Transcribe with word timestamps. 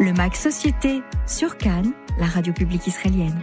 Le 0.00 0.12
MAC 0.12 0.34
Société 0.34 1.02
sur 1.24 1.56
Cannes, 1.56 1.92
la 2.18 2.26
radio 2.26 2.52
publique 2.52 2.88
israélienne. 2.88 3.40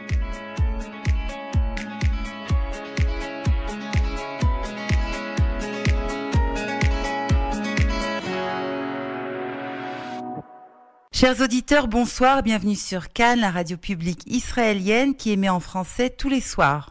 Chers 11.14 11.40
auditeurs, 11.40 11.88
bonsoir, 11.88 12.44
bienvenue 12.44 12.76
sur 12.76 13.14
Cannes, 13.14 13.40
la 13.40 13.52
radio 13.52 13.78
publique 13.78 14.24
israélienne 14.26 15.16
qui 15.16 15.32
émet 15.32 15.48
en 15.48 15.62
français 15.62 16.10
tous 16.10 16.28
les 16.28 16.42
soirs. 16.42 16.91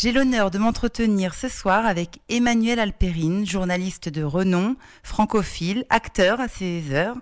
J'ai 0.00 0.12
l'honneur 0.12 0.52
de 0.52 0.58
m'entretenir 0.58 1.34
ce 1.34 1.48
soir 1.48 1.84
avec 1.84 2.20
Emmanuel 2.28 2.78
Alperine, 2.78 3.44
journaliste 3.44 4.08
de 4.08 4.22
renom, 4.22 4.76
francophile, 5.02 5.86
acteur 5.90 6.40
à 6.40 6.46
ses 6.46 6.92
heures, 6.92 7.16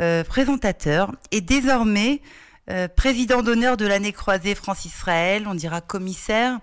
euh, 0.00 0.24
présentateur 0.24 1.12
et 1.30 1.40
désormais 1.40 2.20
euh, 2.68 2.88
président 2.88 3.44
d'honneur 3.44 3.76
de 3.76 3.86
l'année 3.86 4.10
croisée 4.10 4.56
France-Israël, 4.56 5.44
on 5.46 5.54
dira 5.54 5.80
commissaire, 5.80 6.58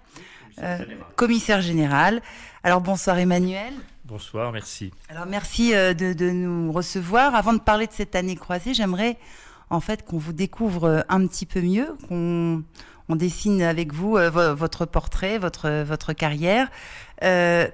euh, 0.62 0.80
commissaire 1.16 1.62
général. 1.62 2.22
Alors 2.66 2.82
bonsoir 2.82 3.18
Emmanuel. 3.18 3.72
Bonsoir, 4.04 4.52
merci. 4.52 4.92
Alors 5.08 5.28
merci 5.28 5.74
euh, 5.74 5.94
de, 5.94 6.12
de 6.12 6.30
nous 6.30 6.74
recevoir. 6.74 7.36
Avant 7.36 7.54
de 7.54 7.62
parler 7.62 7.88
de 7.88 7.94
cette 7.94 8.16
année 8.16 8.36
croisée, 8.36 8.74
j'aimerais 8.74 9.18
en 9.70 9.80
fait 9.80 10.04
qu'on 10.04 10.18
vous 10.18 10.34
découvre 10.34 11.06
un 11.08 11.26
petit 11.26 11.46
peu 11.46 11.62
mieux, 11.62 11.96
qu'on 12.10 12.64
on 13.10 13.16
dessine 13.16 13.62
avec 13.62 13.94
vous 13.94 14.18
euh, 14.18 14.30
vo- 14.30 14.56
votre 14.56 14.86
portrait, 14.86 15.38
votre, 15.38 15.84
votre 15.84 16.14
carrière. 16.14 16.70
Euh, 17.24 17.68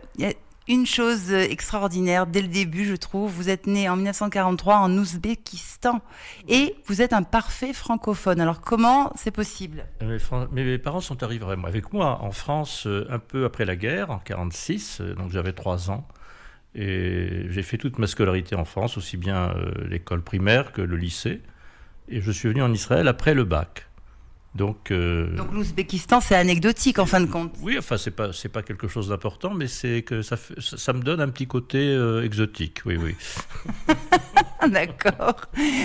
une 0.68 0.86
chose 0.86 1.32
extraordinaire 1.32 2.28
dès 2.28 2.44
le 2.44 2.48
début, 2.48 2.86
je 2.86 2.96
trouve. 2.96 3.32
Vous 3.32 3.50
êtes 3.50 3.66
né 3.66 3.90
en 3.90 3.96
1943 3.96 4.76
en 4.76 4.92
Ouzbékistan 4.98 6.00
et 6.48 6.76
vous 6.86 7.02
êtes 7.02 7.12
un 7.14 7.24
parfait 7.24 7.74
francophone. 7.74 8.40
Alors 8.40 8.62
comment 8.62 9.12
c'est 9.16 9.32
possible? 9.32 9.86
Mes, 10.04 10.20
fran- 10.20 10.48
mes 10.52 10.77
parents 10.77 11.02
sont 11.02 11.24
arrivés 11.24 11.46
avec 11.66 11.91
moi 11.91 12.20
en 12.21 12.30
France 12.32 12.86
euh, 12.86 13.08
un 13.10 13.18
peu 13.18 13.46
après 13.46 13.66
la 13.66 13.76
guerre, 13.76 14.12
en 14.12 14.20
46, 14.20 15.02
euh, 15.02 15.16
donc 15.16 15.32
j'avais 15.32 15.54
3 15.54 15.90
ans. 15.90 16.08
Et 16.76 17.48
j'ai 17.49 17.64
fait 17.64 17.80
toute 17.80 17.98
ma 17.98 18.05
scolarité 18.05 18.55
en 18.55 18.64
France, 18.66 18.96
aussi 18.96 19.18
bien 19.18 19.49
euh, 19.55 19.71
l'école 19.90 20.21
primaire 20.21 20.71
que 20.71 20.84
le 20.84 20.98
lycée. 20.98 21.41
Et 22.10 22.21
je 22.21 22.32
suis 22.32 22.48
venu 22.48 22.62
en 22.62 22.71
Israël 22.71 23.08
après 23.08 23.34
le 23.34 23.43
bac. 23.43 23.88
Donc, 24.55 24.90
euh, 24.92 25.36
Donc 25.36 25.52
l'Ouzbékistan, 25.54 26.22
c'est 26.22 26.36
anecdotique 26.36 26.98
en 27.00 27.05
fin 27.05 27.22
de 27.22 27.28
compte. 27.28 27.54
oui, 27.62 27.78
enfin, 27.78 27.98
c'est 27.98 28.12
pas, 28.12 28.34
c'est 28.34 28.50
pas 28.50 28.64
quelque 28.64 28.88
chose 28.88 29.10
d'important, 29.10 29.54
mais 29.54 29.68
c'est 29.68 30.02
que 30.02 30.22
ça, 30.24 30.38
fait- 30.38 30.60
ça, 30.60 30.76
ça 30.78 30.94
me 30.94 31.02
donne 31.02 31.22
un 31.22 31.30
petit 31.30 31.46
côté 31.48 31.78
euh, 31.78 32.24
exotique, 32.24 32.82
oui, 32.86 32.98
oui. 32.98 33.16
D'accord. 34.70 35.36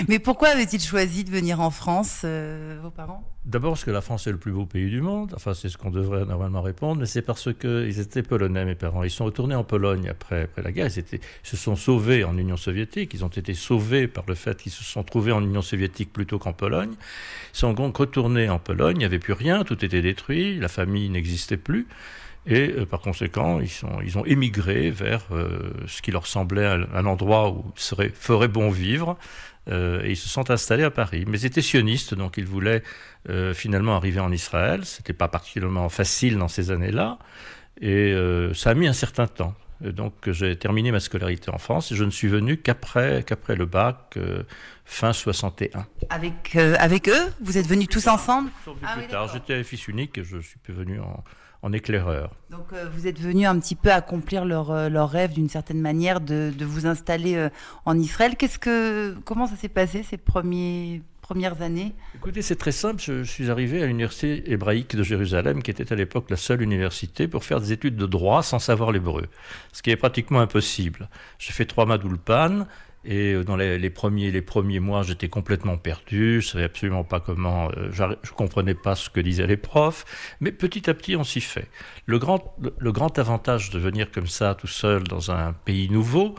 Mais 0.07 0.19
pourquoi 0.19 0.49
avaient-ils 0.49 0.81
choisi 0.81 1.23
de 1.23 1.29
venir 1.31 1.61
en 1.61 1.69
France, 1.71 2.21
euh, 2.25 2.79
vos 2.81 2.91
parents? 2.91 3.23
D'abord 3.45 3.73
parce 3.73 3.85
que 3.85 3.91
la 3.91 4.01
France 4.01 4.25
est 4.25 4.31
le 4.31 4.39
plus 4.39 4.51
beau 4.51 4.65
pays 4.65 4.89
du 4.89 5.01
monde, 5.01 5.33
enfin 5.35 5.53
c'est 5.53 5.69
ce 5.69 5.77
qu'on 5.77 5.91
devrait 5.91 6.25
normalement 6.25 6.63
répondre, 6.63 7.01
mais 7.01 7.05
c'est 7.05 7.21
parce 7.21 7.53
qu'ils 7.53 7.99
étaient 7.99 8.23
polonais, 8.23 8.65
mes 8.65 8.73
parents. 8.73 9.03
Ils 9.03 9.11
sont 9.11 9.25
retournés 9.25 9.53
en 9.53 9.63
Pologne 9.63 10.09
après, 10.09 10.43
après 10.45 10.63
la 10.63 10.71
guerre, 10.71 10.87
ils, 10.87 11.19
se 11.43 11.55
sont 11.55 11.75
sauvés 11.75 12.23
en 12.23 12.35
Union 12.39 12.57
soviétique, 12.57 13.13
ils 13.13 13.23
ont 13.23 13.27
été 13.27 13.53
sauvés 13.53 14.07
par 14.07 14.23
le 14.27 14.33
fait 14.33 14.59
qu'ils 14.59 14.71
se 14.71 14.83
sont 14.83 15.03
trouvés 15.03 15.31
en 15.31 15.43
Union 15.43 15.61
soviétique 15.61 16.11
plutôt 16.11 16.39
qu'en 16.39 16.53
Pologne. 16.53 16.93
Ils 17.53 17.57
sont 17.57 17.73
donc 17.73 17.97
retournés 17.97 18.49
en 18.49 18.57
Pologne, 18.57 18.95
il 18.95 18.99
n'y 18.99 19.05
avait 19.05 19.19
plus 19.19 19.33
rien, 19.33 19.63
tout 19.63 19.85
était 19.85 20.01
détruit, 20.01 20.57
la 20.57 20.67
famille 20.67 21.07
n'existait 21.09 21.57
plus. 21.57 21.87
Et 22.47 22.71
euh, 22.71 22.85
par 22.85 22.99
conséquent, 22.99 23.59
ils, 23.59 23.69
sont, 23.69 24.01
ils 24.03 24.17
ont 24.17 24.25
émigré 24.25 24.89
vers 24.89 25.21
euh, 25.31 25.71
ce 25.87 26.01
qui 26.01 26.09
leur 26.09 26.25
semblait 26.25 26.65
un, 26.65 26.87
un 26.93 27.05
endroit 27.05 27.51
où 27.51 27.63
serait, 27.75 28.09
ferait 28.09 28.47
bon 28.47 28.71
vivre, 28.71 29.17
euh, 29.69 30.03
et 30.03 30.11
ils 30.11 30.17
se 30.17 30.29
sont 30.29 30.49
installés 30.51 30.83
à 30.83 30.91
Paris. 30.91 31.25
Mais 31.27 31.39
ils 31.39 31.45
étaient 31.45 31.61
sionistes, 31.61 32.13
donc 32.13 32.37
ils 32.37 32.45
voulaient 32.45 32.83
euh, 33.29 33.53
finalement 33.53 33.95
arriver 33.95 34.19
en 34.19 34.31
Israël. 34.31 34.85
C'était 34.85 35.13
pas 35.13 35.27
particulièrement 35.27 35.89
facile 35.89 36.37
dans 36.37 36.47
ces 36.47 36.71
années-là, 36.71 37.17
et 37.81 38.13
euh, 38.13 38.53
ça 38.53 38.71
a 38.71 38.73
mis 38.73 38.87
un 38.87 38.93
certain 38.93 39.27
temps. 39.27 39.55
Et 39.83 39.91
donc 39.91 40.13
j'ai 40.31 40.55
terminé 40.55 40.91
ma 40.91 41.01
scolarité 41.01 41.51
en 41.51 41.57
France 41.57 41.91
et 41.91 41.95
je 41.95 42.05
ne 42.05 42.09
suis 42.09 42.29
venu 42.29 42.55
qu'après 42.55 43.23
qu'après 43.23 43.57
le 43.57 43.65
bac, 43.65 44.17
fin 44.85 45.11
61. 45.11 45.85
avec, 46.09 46.55
avec 46.55 47.09
eux? 47.09 47.33
Vous 47.41 47.57
êtes 47.57 47.67
venus 47.67 47.89
tous 47.89 48.07
ensemble? 48.07 48.51
Plus 48.63 48.71
Ah 48.83 48.95
oui, 48.97 49.07
tard, 49.09 49.29
j'étais 49.33 49.61
fils 49.65 49.89
unique 49.89 50.17
et 50.17 50.23
je 50.23 50.37
suis 50.37 50.59
venu 50.69 51.01
en, 51.01 51.25
en 51.65 51.73
éclaireur. 51.73 52.29
Donc 52.51 52.67
euh, 52.73 52.87
vous 52.93 53.07
êtes 53.07 53.19
venus 53.19 53.47
un 53.47 53.59
petit 53.59 53.73
peu 53.73 53.91
accomplir 53.91 54.45
leur, 54.45 54.69
euh, 54.69 54.87
leur 54.87 55.09
rêve 55.09 55.33
d'une 55.33 55.49
certaine 55.49 55.81
manière 55.81 56.21
de, 56.21 56.53
de 56.55 56.63
vous 56.63 56.85
installer 56.85 57.35
euh, 57.35 57.49
en 57.85 57.97
Israël. 57.97 58.35
Qu'est-ce 58.37 58.59
que, 58.59 59.15
comment 59.25 59.47
ça 59.47 59.55
s'est 59.55 59.67
passé 59.67 60.03
ces 60.03 60.17
premiers, 60.17 61.01
premières 61.23 61.63
années? 61.63 61.95
Écoutez, 62.13 62.43
c'est 62.43 62.55
très 62.55 62.71
simple. 62.71 63.01
Je, 63.01 63.23
je 63.23 63.31
suis 63.31 63.49
arrivé 63.49 63.81
à 63.81 63.87
l'université 63.87 64.51
hébraïque 64.51 64.95
de 64.95 65.01
Jérusalem, 65.01 65.63
qui 65.63 65.71
était 65.71 65.91
à 65.91 65.95
l'époque 65.95 66.29
la 66.29 66.37
seule 66.37 66.61
université 66.61 67.27
pour 67.27 67.43
faire 67.43 67.59
des 67.59 67.71
études 67.71 67.95
de 67.95 68.05
droit 68.05 68.43
sans 68.43 68.59
savoir 68.59 68.91
l'hébreu, 68.91 69.25
ce 69.73 69.81
qui 69.81 69.89
est 69.89 69.97
pratiquement 69.97 70.41
impossible. 70.41 71.09
J'ai 71.39 71.51
fait 71.51 71.65
trois 71.65 71.87
mois 71.87 71.97
d'Ulpan. 71.97 72.67
Et 73.05 73.33
euh, 73.33 73.43
dans 73.43 73.55
les, 73.55 73.77
les 73.77 73.89
premiers, 73.89 74.31
les 74.31 74.41
premiers 74.41 74.79
mois, 74.79 75.03
j'étais 75.03 75.29
complètement 75.29 75.77
perdu. 75.77 76.41
Je 76.41 76.47
savais 76.49 76.63
absolument 76.65 77.03
pas 77.03 77.19
comment. 77.19 77.69
euh, 77.77 77.91
je 77.91 78.31
comprenais 78.31 78.73
pas 78.75 78.95
ce 78.95 79.09
que 79.09 79.19
disaient 79.19 79.47
les 79.47 79.57
profs. 79.57 80.05
Mais 80.39 80.51
petit 80.51 80.89
à 80.89 80.93
petit, 80.93 81.15
on 81.15 81.23
s'y 81.23 81.41
fait. 81.41 81.67
Le 82.05 82.17
grand, 82.19 82.55
le, 82.61 82.73
le 82.77 82.91
grand 82.91 83.17
avantage 83.19 83.69
de 83.69 83.79
venir 83.79 84.11
comme 84.11 84.27
ça, 84.27 84.55
tout 84.55 84.67
seul, 84.67 85.03
dans 85.03 85.31
un 85.31 85.53
pays 85.53 85.89
nouveau, 85.89 86.35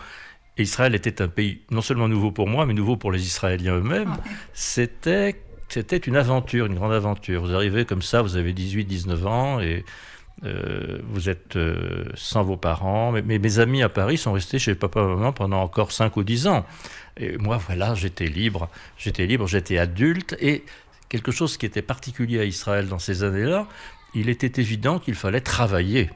et 0.59 0.63
Israël 0.63 0.95
était 0.95 1.21
un 1.23 1.29
pays 1.29 1.63
non 1.71 1.83
seulement 1.83 2.09
nouveau 2.09 2.33
pour 2.33 2.49
moi, 2.49 2.67
mais 2.67 2.75
nouveau 2.75 2.97
pour 2.97 3.13
les 3.13 3.23
Israéliens 3.27 3.77
eux-mêmes, 3.77 4.17
c'était 4.53 5.43
c'était 5.69 5.97
une 5.99 6.17
aventure, 6.17 6.67
une 6.67 6.77
grande 6.77 6.93
aventure. 6.93 7.43
Vous 7.43 7.53
arrivez 7.55 7.85
comme 7.85 8.01
ça, 8.03 8.23
vous 8.23 8.37
avez 8.37 8.53
18, 8.53 8.85
19 8.85 9.27
ans 9.27 9.61
et 9.61 9.85
euh, 10.45 10.99
vous 11.09 11.29
êtes 11.31 11.57
euh, 11.57 12.05
sans 12.15 12.43
vos 12.43 12.57
parents. 12.57 13.13
Mais, 13.13 13.23
mais 13.23 13.39
mes 13.39 13.59
amis 13.59 13.83
à 13.83 13.89
Paris 13.89 14.19
sont 14.19 14.33
restés 14.33 14.59
chez 14.59 14.75
papa 14.75 15.01
et 15.01 15.07
maman 15.07 15.33
pendant 15.33 15.63
encore 15.63 15.93
5 15.93 16.17
ou 16.17 16.25
10 16.25 16.47
ans. 16.47 16.67
Et 17.17 17.39
moi, 17.39 17.57
voilà, 17.57 17.95
j'étais 17.95 18.27
libre. 18.27 18.69
J'étais 18.99 19.27
libre, 19.27 19.47
j'étais 19.47 19.79
adulte. 19.79 20.37
Et 20.41 20.65
quelque 21.09 21.33
chose 21.33 21.57
qui 21.57 21.67
était 21.67 21.83
particulier 21.83 22.41
à 22.41 22.45
Israël 22.45 22.89
dans 22.89 22.99
ces 22.99 23.23
années-là, 23.23 23.67
il 24.15 24.29
était 24.29 24.61
évident 24.61 24.99
qu'il 24.99 25.15
fallait 25.15 25.41
travailler 25.41 26.11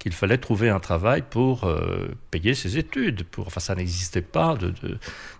qu'il 0.00 0.12
fallait 0.12 0.38
trouver 0.38 0.70
un 0.70 0.80
travail 0.80 1.22
pour 1.28 1.64
euh, 1.64 2.08
payer 2.30 2.54
ses 2.54 2.78
études. 2.78 3.24
Pour, 3.24 3.46
enfin, 3.46 3.60
ça 3.60 3.74
n'existait 3.74 4.22
pas 4.22 4.56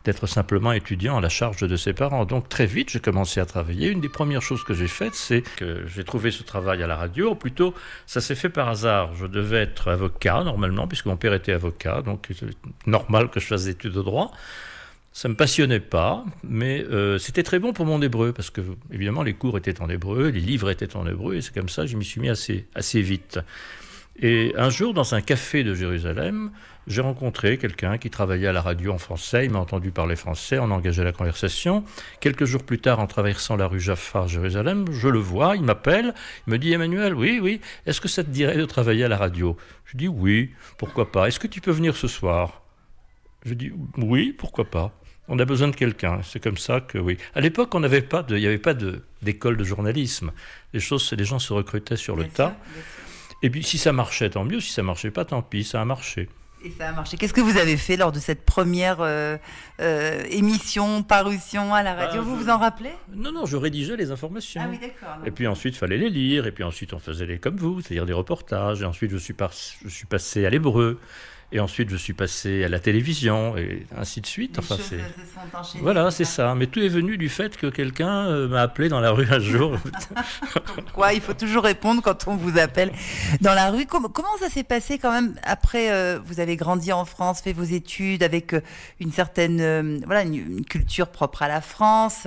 d'être 0.04 0.26
simplement 0.26 0.72
étudiant 0.72 1.16
à 1.16 1.20
la 1.22 1.30
charge 1.30 1.62
de 1.62 1.76
ses 1.76 1.94
parents. 1.94 2.26
Donc 2.26 2.48
très 2.48 2.66
vite, 2.66 2.90
j'ai 2.90 3.00
commencé 3.00 3.40
à 3.40 3.46
travailler. 3.46 3.88
Une 3.88 4.02
des 4.02 4.10
premières 4.10 4.42
choses 4.42 4.62
que 4.62 4.74
j'ai 4.74 4.86
faites, 4.86 5.14
c'est 5.14 5.42
que 5.56 5.86
j'ai 5.86 6.04
trouvé 6.04 6.30
ce 6.30 6.42
travail 6.42 6.82
à 6.82 6.86
la 6.86 6.96
radio. 6.96 7.30
Ou 7.30 7.34
plutôt, 7.34 7.74
ça 8.06 8.20
s'est 8.20 8.34
fait 8.34 8.50
par 8.50 8.68
hasard. 8.68 9.16
Je 9.16 9.24
devais 9.24 9.62
être 9.62 9.88
avocat 9.88 10.44
normalement, 10.44 10.86
puisque 10.86 11.06
mon 11.06 11.16
père 11.16 11.32
était 11.32 11.52
avocat, 11.52 12.02
donc 12.02 12.28
c'est 12.38 12.46
normal 12.86 13.30
que 13.30 13.40
je 13.40 13.46
fasse 13.46 13.64
des 13.64 13.70
études 13.70 13.92
de 13.92 14.02
droit. 14.02 14.30
Ça 15.12 15.28
me 15.28 15.34
passionnait 15.34 15.80
pas, 15.80 16.24
mais 16.44 16.84
euh, 16.84 17.18
c'était 17.18 17.42
très 17.42 17.58
bon 17.58 17.72
pour 17.72 17.86
mon 17.86 18.00
hébreu, 18.00 18.32
parce 18.32 18.50
que 18.50 18.60
évidemment 18.92 19.22
les 19.24 19.34
cours 19.34 19.56
étaient 19.58 19.80
en 19.80 19.88
hébreu, 19.88 20.28
les 20.28 20.40
livres 20.40 20.70
étaient 20.70 20.94
en 20.96 21.06
hébreu, 21.06 21.34
et 21.34 21.40
c'est 21.40 21.52
comme 21.52 21.68
ça 21.68 21.82
que 21.82 21.88
je 21.88 21.96
m'y 21.96 22.04
suis 22.04 22.20
mis 22.20 22.28
assez, 22.28 22.68
assez 22.74 23.00
vite. 23.00 23.40
Et 24.16 24.52
un 24.56 24.70
jour, 24.70 24.92
dans 24.92 25.14
un 25.14 25.20
café 25.20 25.64
de 25.64 25.74
Jérusalem, 25.74 26.50
j'ai 26.86 27.00
rencontré 27.00 27.56
quelqu'un 27.58 27.98
qui 27.98 28.10
travaillait 28.10 28.48
à 28.48 28.52
la 28.52 28.60
radio 28.60 28.92
en 28.92 28.98
français. 28.98 29.44
Il 29.44 29.50
m'a 29.52 29.58
entendu 29.58 29.90
parler 29.92 30.16
français, 30.16 30.58
on 30.58 30.70
a 30.70 30.74
engagé 30.74 31.04
la 31.04 31.12
conversation. 31.12 31.84
Quelques 32.20 32.44
jours 32.44 32.64
plus 32.64 32.78
tard, 32.80 33.00
en 33.00 33.06
traversant 33.06 33.56
la 33.56 33.66
rue 33.66 33.80
Jaffa 33.80 34.22
à 34.22 34.26
Jérusalem, 34.26 34.86
je 34.90 35.08
le 35.08 35.18
vois, 35.18 35.56
il 35.56 35.62
m'appelle, 35.62 36.14
il 36.46 36.50
me 36.52 36.58
dit 36.58 36.72
Emmanuel, 36.72 37.14
oui, 37.14 37.38
oui, 37.40 37.60
est-ce 37.86 38.00
que 38.00 38.08
ça 38.08 38.24
te 38.24 38.30
dirait 38.30 38.56
de 38.56 38.64
travailler 38.64 39.04
à 39.04 39.08
la 39.08 39.16
radio? 39.16 39.56
Je 39.84 39.96
dis 39.96 40.08
oui, 40.08 40.50
pourquoi 40.78 41.12
pas. 41.12 41.28
Est-ce 41.28 41.40
que 41.40 41.46
tu 41.46 41.60
peux 41.60 41.70
venir 41.70 41.96
ce 41.96 42.08
soir? 42.08 42.62
Je 43.44 43.54
dis 43.54 43.72
oui, 43.96 44.34
pourquoi 44.36 44.64
pas. 44.64 44.92
On 45.28 45.38
a 45.38 45.44
besoin 45.44 45.68
de 45.68 45.76
quelqu'un. 45.76 46.20
C'est 46.24 46.42
comme 46.42 46.56
ça 46.56 46.80
que 46.80 46.98
oui. 46.98 47.16
À 47.34 47.40
l'époque, 47.40 47.72
on 47.74 47.80
n'avait 47.80 48.02
pas 48.02 48.24
de, 48.24 48.36
il 48.36 48.40
n'y 48.40 48.46
avait 48.46 48.58
pas 48.58 48.74
d'école 49.22 49.56
de, 49.56 49.64
journalisme. 49.64 50.32
Les 50.72 50.80
choses, 50.80 51.12
les 51.16 51.24
gens 51.24 51.38
se 51.38 51.52
recrutaient 51.52 51.96
sur 51.96 52.16
le 52.16 52.24
Bien 52.24 52.32
tas. 52.32 52.56
bien. 52.74 52.82
Et 53.42 53.50
puis 53.50 53.62
si 53.62 53.78
ça 53.78 53.92
marchait, 53.92 54.30
tant 54.30 54.44
mieux. 54.44 54.60
Si 54.60 54.72
ça 54.72 54.82
marchait 54.82 55.10
pas, 55.10 55.24
tant 55.24 55.42
pis, 55.42 55.64
ça 55.64 55.80
a 55.80 55.84
marché. 55.84 56.28
Et 56.62 56.70
ça 56.78 56.90
a 56.90 56.92
marché. 56.92 57.16
Qu'est-ce 57.16 57.32
que 57.32 57.40
vous 57.40 57.56
avez 57.56 57.78
fait 57.78 57.96
lors 57.96 58.12
de 58.12 58.18
cette 58.18 58.44
première 58.44 58.98
euh, 59.00 59.38
euh, 59.80 60.22
émission, 60.28 61.02
parution 61.02 61.72
à 61.74 61.82
la 61.82 61.94
radio? 61.94 62.20
Bah, 62.20 62.28
Vous 62.28 62.38
je- 62.38 62.44
vous 62.44 62.50
en 62.50 62.58
rappelez? 62.58 62.90
Non, 63.14 63.32
non, 63.32 63.46
je 63.46 63.56
rédigeais 63.56 63.96
les 63.96 64.10
informations. 64.10 64.60
Ah 64.62 64.68
oui, 64.70 64.78
d'accord. 64.78 65.24
Et 65.24 65.30
puis 65.30 65.46
ensuite, 65.46 65.74
il 65.74 65.78
fallait 65.78 65.96
les 65.96 66.10
lire. 66.10 66.46
Et 66.46 66.52
puis 66.52 66.62
ensuite, 66.62 66.92
on 66.92 66.98
faisait 66.98 67.24
les 67.24 67.38
comme 67.38 67.56
vous, 67.56 67.80
c'est-à-dire 67.80 68.04
des 68.04 68.12
reportages. 68.12 68.82
Et 68.82 68.84
ensuite, 68.84 69.10
je 69.10 69.16
suis, 69.16 69.32
par- 69.32 69.52
je 69.52 69.88
suis 69.88 70.04
passé 70.06 70.44
à 70.44 70.50
l'hébreu. 70.50 71.00
Et 71.52 71.58
ensuite, 71.58 71.90
je 71.90 71.96
suis 71.96 72.12
passé 72.12 72.62
à 72.62 72.68
la 72.68 72.78
télévision 72.78 73.56
et 73.56 73.84
ainsi 73.96 74.20
de 74.20 74.26
suite. 74.26 74.58
enfin, 74.60 74.76
c'est 74.80 75.00
voilà, 75.80 76.12
c'est 76.12 76.24
ça. 76.24 76.54
Mais 76.54 76.68
tout 76.68 76.78
est 76.78 76.88
venu 76.88 77.18
du 77.18 77.28
fait 77.28 77.56
que 77.56 77.66
quelqu'un 77.66 78.26
euh, 78.26 78.46
m'a 78.46 78.62
appelé 78.62 78.88
dans 78.88 79.00
la 79.00 79.10
rue 79.10 79.26
un 79.28 79.40
jour. 79.40 79.76
Quoi 80.94 81.12
Il 81.12 81.20
faut 81.20 81.34
toujours 81.34 81.64
répondre 81.64 82.02
quand 82.02 82.28
on 82.28 82.36
vous 82.36 82.56
appelle 82.56 82.92
dans 83.40 83.52
la 83.52 83.70
rue. 83.70 83.86
Comment, 83.86 84.08
comment 84.08 84.36
ça 84.38 84.48
s'est 84.48 84.62
passé 84.62 84.98
quand 84.98 85.10
même 85.10 85.34
après 85.42 85.90
euh, 85.90 86.20
Vous 86.24 86.38
avez 86.38 86.54
grandi 86.54 86.92
en 86.92 87.04
France, 87.04 87.40
fait 87.40 87.52
vos 87.52 87.64
études 87.64 88.22
avec 88.22 88.54
euh, 88.54 88.60
une 89.00 89.10
certaine 89.10 90.00
voilà 90.06 90.22
une, 90.22 90.64
culture 90.64 91.08
propre 91.08 91.42
à 91.42 91.48
la 91.48 91.60
France. 91.60 92.26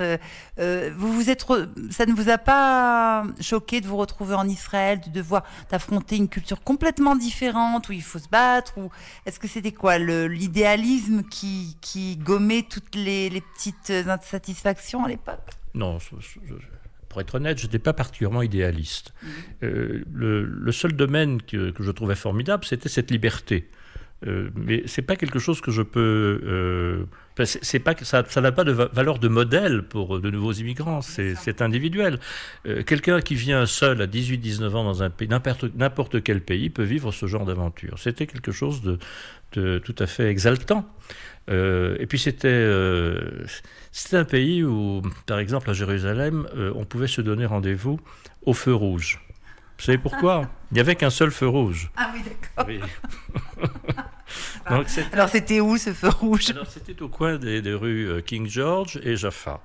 vous 0.58 1.12
vous 1.12 1.30
êtes, 1.30 1.46
ça 1.90 2.04
ne 2.04 2.12
vous 2.12 2.28
a 2.28 2.36
pas 2.36 3.24
choqué 3.40 3.80
de 3.80 3.86
vous 3.86 3.96
retrouver 3.96 4.34
en 4.34 4.46
Israël, 4.46 5.00
de 5.00 5.10
devoir 5.10 5.44
d'affronter 5.70 6.16
une 6.16 6.28
culture 6.28 6.62
complètement 6.62 7.16
différente 7.16 7.88
où 7.88 7.92
il 7.92 8.02
faut 8.02 8.18
se 8.18 8.28
battre 8.28 8.76
ou 8.76 8.90
est-ce 9.26 9.38
que 9.38 9.48
c'était 9.48 9.72
quoi 9.72 9.98
l'idéalisme 9.98 11.22
qui, 11.22 11.76
qui 11.80 12.16
gommait 12.16 12.66
toutes 12.68 12.94
les, 12.94 13.30
les 13.30 13.40
petites 13.40 13.90
insatisfactions 13.90 15.04
à 15.04 15.08
l'époque? 15.08 15.50
Non, 15.74 15.98
pour 17.08 17.20
être 17.20 17.34
honnête, 17.36 17.58
je 17.58 17.66
n'étais 17.66 17.78
pas 17.78 17.92
particulièrement 17.92 18.42
idéaliste. 18.42 19.14
Mmh. 19.22 19.28
Euh, 19.62 20.04
le, 20.12 20.44
le, 20.44 20.72
seul 20.72 20.94
domaine 20.94 21.40
que, 21.42 21.70
que 21.70 21.82
je 21.82 21.90
trouvais 21.90 22.16
formidable, 22.16 22.64
c'était 22.64 22.88
cette 22.88 23.10
liberté. 23.10 23.70
Euh, 24.26 24.50
mais 24.54 24.82
c'est 24.86 25.02
pas 25.02 25.16
quelque 25.16 25.38
chose 25.38 25.60
que 25.60 25.70
je 25.70 25.82
peux. 25.82 26.40
Euh, 26.44 27.04
c'est 27.44 27.80
pas 27.80 27.94
ça, 28.02 28.24
ça 28.28 28.40
n'a 28.40 28.52
pas 28.52 28.64
de 28.64 28.72
valeur 28.72 29.18
de 29.18 29.28
modèle 29.28 29.82
pour 29.82 30.20
de 30.20 30.30
nouveaux 30.30 30.52
immigrants. 30.52 31.02
C'est 31.02 31.62
individuel. 31.62 32.18
Euh, 32.66 32.82
quelqu'un 32.82 33.20
qui 33.20 33.34
vient 33.34 33.66
seul 33.66 34.00
à 34.00 34.06
18-19 34.06 34.74
ans 34.74 34.84
dans 34.84 35.02
un 35.02 35.10
pays, 35.10 35.28
n'importe 35.28 36.22
quel 36.22 36.40
pays, 36.40 36.70
peut 36.70 36.84
vivre 36.84 37.12
ce 37.12 37.26
genre 37.26 37.44
d'aventure. 37.44 37.98
C'était 37.98 38.26
quelque 38.26 38.52
chose 38.52 38.82
de, 38.82 38.98
de, 39.52 39.78
tout 39.78 39.96
à 39.98 40.06
fait 40.06 40.30
exaltant. 40.30 40.88
et 41.48 42.06
puis 42.08 42.18
c'était 42.18 42.68
c'était 43.90 44.16
un 44.16 44.24
pays 44.24 44.64
où, 44.64 45.02
par 45.26 45.38
exemple, 45.38 45.70
à 45.70 45.72
Jérusalem, 45.72 46.46
on 46.74 46.84
pouvait 46.84 47.08
se 47.08 47.20
donner 47.20 47.46
rendez-vous 47.46 48.00
au 48.42 48.54
feu 48.54 48.74
rouge. 48.74 49.20
Vous 49.78 49.84
savez 49.84 49.98
pourquoi? 49.98 50.48
Il 50.70 50.74
n'y 50.74 50.80
avait 50.80 50.96
qu'un 50.96 51.10
seul 51.10 51.30
feu 51.30 51.48
rouge. 51.48 51.90
Ah 51.96 52.12
oui, 52.14 52.22
d'accord. 52.22 52.66
Oui. 52.68 52.80
Alors 54.66 55.28
c'était 55.28 55.60
où 55.60 55.76
ce 55.76 55.92
feu 55.92 56.08
rouge? 56.08 56.50
Alors 56.50 56.66
c'était 56.66 57.00
au 57.02 57.08
coin 57.08 57.36
des, 57.36 57.60
rues 57.74 58.08
euh, 58.08 58.20
King 58.20 58.48
George 58.48 59.00
et 59.02 59.16
Jaffa. 59.16 59.60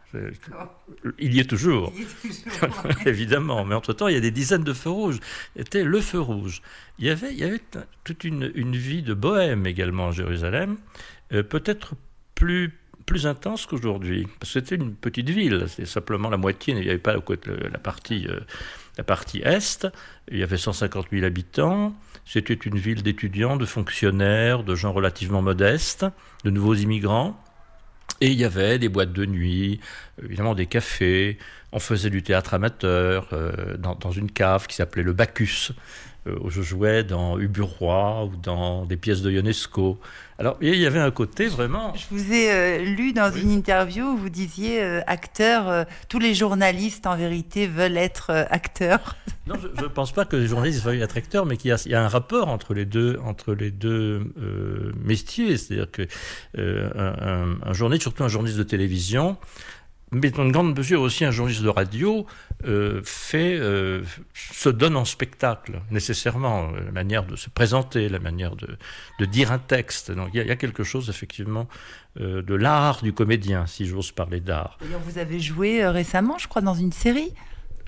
Il 1.17 1.33
y 1.33 1.39
est 1.39 1.49
toujours. 1.49 1.93
Il 1.95 2.01
y 2.01 2.03
est 2.03 2.07
toujours 2.07 2.85
Évidemment, 3.05 3.65
mais 3.65 3.75
entre-temps, 3.75 4.07
il 4.07 4.15
y 4.15 4.17
a 4.17 4.21
des 4.21 4.31
dizaines 4.31 4.63
de 4.63 4.73
feux 4.73 4.89
rouges. 4.89 5.19
C'était 5.55 5.83
le 5.83 6.01
feu 6.01 6.19
rouge. 6.19 6.61
Il 6.97 7.05
y 7.05 7.09
avait, 7.09 7.31
il 7.31 7.39
y 7.39 7.43
avait 7.43 7.61
toute 8.03 8.23
une, 8.23 8.51
une 8.55 8.75
vie 8.75 9.01
de 9.01 9.13
bohème 9.13 9.65
également 9.65 10.09
à 10.09 10.11
Jérusalem, 10.11 10.77
euh, 11.33 11.43
peut-être 11.43 11.93
plus 12.35 12.79
plus 13.09 13.25
intense 13.25 13.65
qu'aujourd'hui. 13.65 14.27
Parce 14.39 14.53
que 14.53 14.59
c'était 14.59 14.75
une 14.75 14.93
petite 14.93 15.31
ville, 15.31 15.65
c'est 15.67 15.87
simplement 15.87 16.29
la 16.29 16.37
moitié, 16.37 16.75
il 16.75 16.81
n'y 16.81 16.89
avait 16.89 16.99
pas 16.99 17.15
la 17.15 17.79
partie, 17.79 18.27
euh, 18.27 18.39
la 18.99 19.03
partie 19.03 19.39
est, 19.39 19.87
il 20.31 20.37
y 20.37 20.43
avait 20.43 20.57
150 20.57 21.07
000 21.11 21.25
habitants, 21.25 21.95
c'était 22.31 22.53
une 22.53 22.77
ville 22.77 23.01
d'étudiants, 23.01 23.57
de 23.57 23.65
fonctionnaires, 23.65 24.63
de 24.63 24.75
gens 24.75 24.93
relativement 24.93 25.41
modestes, 25.41 26.05
de 26.43 26.51
nouveaux 26.51 26.75
immigrants. 26.75 27.43
Et 28.21 28.27
il 28.27 28.39
y 28.39 28.45
avait 28.45 28.77
des 28.77 28.87
boîtes 28.87 29.13
de 29.13 29.25
nuit, 29.25 29.79
évidemment 30.23 30.53
des 30.53 30.67
cafés. 30.67 31.39
On 31.71 31.79
faisait 31.79 32.11
du 32.11 32.21
théâtre 32.21 32.53
amateur 32.53 33.29
euh, 33.33 33.77
dans, 33.77 34.11
une 34.11 34.29
cave 34.29 34.67
qui 34.67 34.75
s'appelait 34.75 35.01
le 35.01 35.13
Bacchus, 35.13 35.71
euh, 35.71 35.73
je 36.25 36.61
jouais 36.61 37.03
dans 37.03 37.39
Uburoi 37.39 38.25
ou 38.25 38.35
dans 38.35 38.85
des 38.85 38.97
pièces 38.97 39.21
de 39.21 39.31
Ionesco. 39.31 39.99
Alors, 40.39 40.55
il 40.61 40.75
y 40.75 40.85
avait 40.85 40.99
un 40.99 41.11
côté 41.11 41.47
vraiment. 41.47 41.93
Je 41.95 42.05
vous 42.11 42.31
ai 42.31 42.49
euh, 42.49 42.77
lu 42.77 43.11
dans 43.11 43.29
une 43.29 43.51
interview 43.51 44.05
où 44.05 44.17
vous 44.17 44.29
disiez 44.29 44.81
euh, 44.81 45.01
acteur, 45.05 45.67
euh, 45.67 45.83
tous 46.07 46.19
les 46.19 46.33
journalistes 46.33 47.05
en 47.07 47.17
vérité 47.17 47.67
veulent 47.67 47.97
être 47.97 48.31
acteurs. 48.49 49.17
Non, 49.47 49.55
je 49.59 49.81
ne 49.81 49.87
pense 49.87 50.11
pas 50.11 50.25
que 50.25 50.35
les 50.35 50.45
journalistes 50.45 50.83
veuillent 50.83 51.01
être 51.01 51.17
acteurs, 51.17 51.47
mais 51.47 51.57
qu'il 51.57 51.75
y, 51.87 51.93
a 51.95 52.03
un 52.03 52.07
rapport 52.07 52.49
entre 52.49 52.75
les 52.75 52.85
deux, 52.85 53.17
entre 53.25 53.55
les 53.55 53.71
deux 53.71 54.31
métiers. 55.03 55.57
C'est-à-dire 55.57 55.89
qu'un 55.89 56.05
un, 56.55 57.57
un 57.63 57.73
journaliste, 57.73 58.03
surtout 58.03 58.23
un 58.23 58.27
journaliste 58.27 58.59
de 58.59 58.63
télévision, 58.63 59.37
mais 60.11 60.31
dans 60.31 60.43
une 60.43 60.51
grande 60.51 60.77
mesure 60.77 61.01
aussi 61.01 61.25
un 61.25 61.31
journaliste 61.31 61.63
de 61.63 61.69
radio 61.69 62.25
euh, 62.65 63.01
fait, 63.03 63.57
euh, 63.59 64.03
se 64.33 64.69
donne 64.69 64.95
en 64.95 65.05
spectacle 65.05 65.81
nécessairement, 65.91 66.71
la 66.71 66.91
manière 66.91 67.25
de 67.25 67.35
se 67.35 67.49
présenter, 67.49 68.09
la 68.09 68.19
manière 68.19 68.55
de, 68.55 68.77
dire 69.25 69.51
un 69.51 69.59
texte. 69.59 70.11
Donc 70.11 70.29
il 70.33 70.45
y, 70.45 70.51
a 70.51 70.55
quelque 70.55 70.83
chose 70.83 71.09
effectivement 71.09 71.67
euh, 72.19 72.41
de 72.41 72.55
l'art 72.55 73.01
du 73.03 73.13
comédien, 73.13 73.65
si 73.67 73.85
j'ose 73.85 74.11
parler 74.11 74.39
d'art. 74.39 74.77
D'ailleurs, 74.81 74.99
vous 75.01 75.17
avez 75.19 75.39
joué 75.39 75.87
récemment, 75.87 76.37
je 76.37 76.47
crois, 76.47 76.61
dans 76.61 76.73
une 76.73 76.91
série 76.91 77.33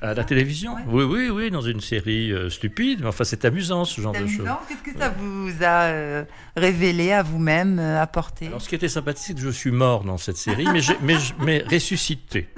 à 0.02 0.14
la 0.14 0.24
télévision 0.24 0.76
Oui, 0.88 1.04
oui, 1.04 1.30
oui, 1.30 1.52
dans 1.52 1.62
une 1.62 1.80
série 1.80 2.32
euh, 2.32 2.50
stupide. 2.50 3.02
Mais 3.02 3.08
enfin, 3.08 3.24
c'est 3.24 3.46
amusant 3.46 3.86
ce 3.86 4.02
genre 4.02 4.14
de 4.14 4.26
choses. 4.26 4.48
Qu'est-ce 4.68 4.82
que 4.94 4.98
ça 4.98 5.10
vous 5.10 5.52
a 5.62 5.84
euh, 5.84 6.24
révélé 6.56 7.12
à 7.12 7.22
vous-même, 7.22 7.80
euh, 7.80 8.02
apporté? 8.02 8.48
Alors, 8.48 8.62
ce 8.62 8.70
qui 8.70 8.76
était 8.76 8.90
sympathique, 8.90 9.24
c'est 9.28 9.34
que 9.36 9.40
je 9.40 9.50
suis 9.50 9.72
mort 9.72 10.04
dans 10.04 10.18
cette 10.18 10.38
série, 10.38 10.66
mais, 10.72 10.82
mais, 11.02 11.18
mais 11.40 11.64
ressuscité. 11.70 12.50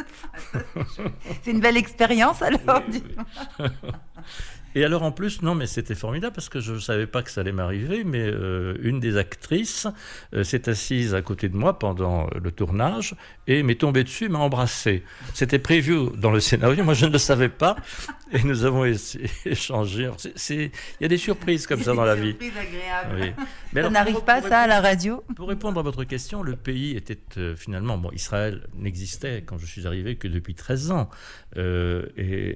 c'est 1.44 1.52
une 1.52 1.60
belle 1.60 1.78
expérience 1.78 2.42
alors. 2.42 2.82
Oui, 2.90 3.04
Et 4.76 4.84
alors 4.84 5.04
en 5.04 5.12
plus, 5.12 5.42
non, 5.42 5.56
mais 5.56 5.68
c'était 5.68 5.96
formidable 5.96 6.34
parce 6.34 6.50
que 6.50 6.60
je 6.60 6.74
ne 6.74 6.80
savais 6.80 7.08
pas 7.08 7.22
que 7.22 7.30
ça 7.30 7.42
allait 7.42 7.52
m'arriver, 7.52 8.04
mais 8.04 8.24
euh, 8.24 8.76
une 8.82 9.00
des 9.00 9.18
actrices 9.18 9.88
euh, 10.34 10.44
s'est 10.44 10.68
assise 10.70 11.14
à 11.14 11.22
côté 11.22 11.50
de 11.50 11.56
moi 11.56 11.78
pendant 11.78 12.28
le 12.42 12.52
tournage 12.52 13.16
et 13.48 13.62
m'est 13.62 13.76
tombée 13.76 14.04
dessus, 14.04 14.30
m'a 14.30 14.40
embrassé. 14.40 15.04
C'était 15.34 15.60
prévu 15.60 15.98
dans 16.18 16.32
le 16.32 16.40
scénario, 16.40 16.84
moi 16.84 16.94
je 16.94 17.06
ne 17.06 17.12
le 17.12 17.18
savais 17.18 17.50
pas, 17.50 17.76
et 18.32 18.42
nous 18.44 18.66
avons 18.66 18.86
échangé. 19.46 20.10
Il 20.50 20.72
y 21.02 21.06
a 21.06 21.08
des 21.08 21.18
surprises 21.18 21.68
comme 21.68 21.82
ça 21.82 21.94
dans 21.94 22.06
la 22.06 22.16
vie. 22.16 22.36
agréables. 22.40 23.36
ça 23.74 23.90
n'arrive 23.90 24.22
pas 24.22 24.42
ça 24.42 24.62
à 24.62 24.68
la 24.68 24.82
radio 24.82 25.24
Pour 25.36 25.50
répondre 25.50 25.80
à 25.80 25.84
votre 25.84 26.04
question, 26.04 26.42
le 26.42 26.56
pays 26.56 26.96
était 26.96 27.20
euh, 27.38 27.56
finalement, 27.56 27.98
bon, 27.98 28.12
Israël 28.12 28.68
n'existait 28.76 29.44
quand 29.46 29.58
je 29.58 29.66
suis 29.66 29.86
arrivé 29.86 30.16
que 30.16 30.28
depuis 30.28 30.56
13 30.56 30.92
ans. 30.92 31.10
et 31.56 32.56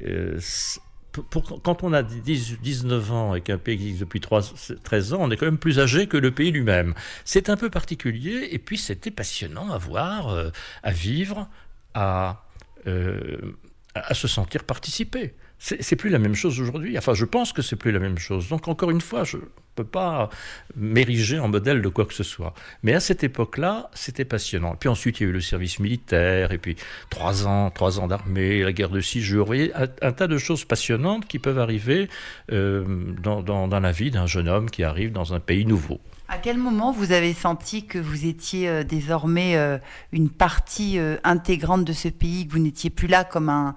quand 1.64 1.84
on 1.84 1.94
a 1.94 2.04
19 2.04 3.12
ans 3.12 3.36
et 3.36 3.42
qu'un 3.42 3.58
pays 3.58 3.76
existe 3.76 4.00
depuis 4.00 4.22
13 4.22 5.14
ans, 5.14 5.20
on 5.22 5.32
est 5.32 5.38
quand 5.38 5.46
même 5.46 5.58
plus 5.58 5.80
âgé 5.80 6.08
que 6.08 6.18
le 6.18 6.32
pays 6.32 6.52
lui-même. 6.52 6.94
C'est 7.26 7.50
un 7.50 7.58
peu 7.58 7.70
particulier 7.70 8.50
et 8.52 8.60
puis 8.60 8.78
c'était 8.78 9.12
passionnant 9.12 9.72
à 9.72 9.78
voir, 9.78 10.30
euh, 10.30 10.50
à 10.84 10.92
vivre, 10.92 11.50
à, 11.94 12.46
euh, 12.88 13.56
à 13.96 14.14
se 14.14 14.28
sentir 14.28 14.64
participer. 14.64 15.34
C'est 15.60 15.96
plus 15.96 16.12
la 16.12 16.20
même 16.20 16.36
chose 16.36 16.60
aujourd'hui. 16.62 16.98
Enfin, 16.98 17.16
je 17.16 17.26
pense 17.26 17.52
que 17.52 17.64
c'est 17.64 17.76
plus 17.76 17.92
la 17.92 18.00
même 18.00 18.20
chose. 18.20 18.48
Donc, 18.48 18.68
encore 18.68 18.92
une 18.92 19.02
fois, 19.02 19.24
je 19.24 19.38
ne 19.38 19.44
peux 19.76 19.84
pas 19.84 20.30
m'ériger 20.76 21.40
en 21.40 21.48
modèle 21.48 21.82
de 21.82 21.90
quoi 21.90 22.06
que 22.06 22.14
ce 22.14 22.24
soit. 22.24 22.54
Mais 22.84 22.94
à 22.94 23.00
cette 23.00 23.24
époque-là, 23.24 23.90
c'était 23.94 24.26
passionnant. 24.26 24.76
Puis 24.80 24.88
ensuite, 24.88 25.20
il 25.20 25.24
y 25.24 25.26
a 25.26 25.30
eu 25.30 25.34
le 25.34 25.42
service 25.42 25.80
militaire, 25.80 26.52
et 26.52 26.60
puis 26.60 26.76
trois 27.10 27.48
ans, 27.48 27.72
trois 27.72 28.00
ans 28.00 28.08
d'armée, 28.08 28.62
la 28.64 28.72
guerre 28.72 28.90
de 28.90 29.02
six 29.02 29.22
jours. 29.22 29.46
Vous 29.46 29.48
voyez, 29.48 29.74
un, 29.76 30.12
tas 30.12 30.28
de 30.28 30.38
choses 30.38 30.64
passionnantes 30.64 31.26
qui 31.28 31.40
peuvent 31.40 31.60
arriver 31.60 32.08
euh, 32.52 32.86
dans, 33.22 33.42
dans, 33.42 33.80
la 33.80 33.92
vie 33.92 34.12
d'un 34.12 34.28
jeune 34.28 34.48
homme 34.48 34.70
qui 34.70 34.84
arrive 34.84 35.12
dans 35.12 35.34
un 35.34 35.40
pays 35.40 35.66
nouveau. 35.66 36.00
À 36.30 36.38
quel 36.38 36.58
moment 36.58 36.92
vous 36.92 37.14
avez 37.14 37.34
senti 37.34 37.86
que 37.86 37.98
vous 37.98 38.26
étiez 38.26 38.68
euh, 38.68 38.84
désormais 38.84 39.56
euh, 39.56 39.78
une 40.12 40.30
partie 40.30 41.00
intégrante 41.24 41.84
de 41.84 41.94
ce 41.94 42.10
pays, 42.10 42.48
que 42.48 42.54
vous 42.54 42.60
n'étiez 42.60 42.90
plus 42.90 43.08
là 43.08 43.24
comme 43.24 43.50
un 43.50 43.76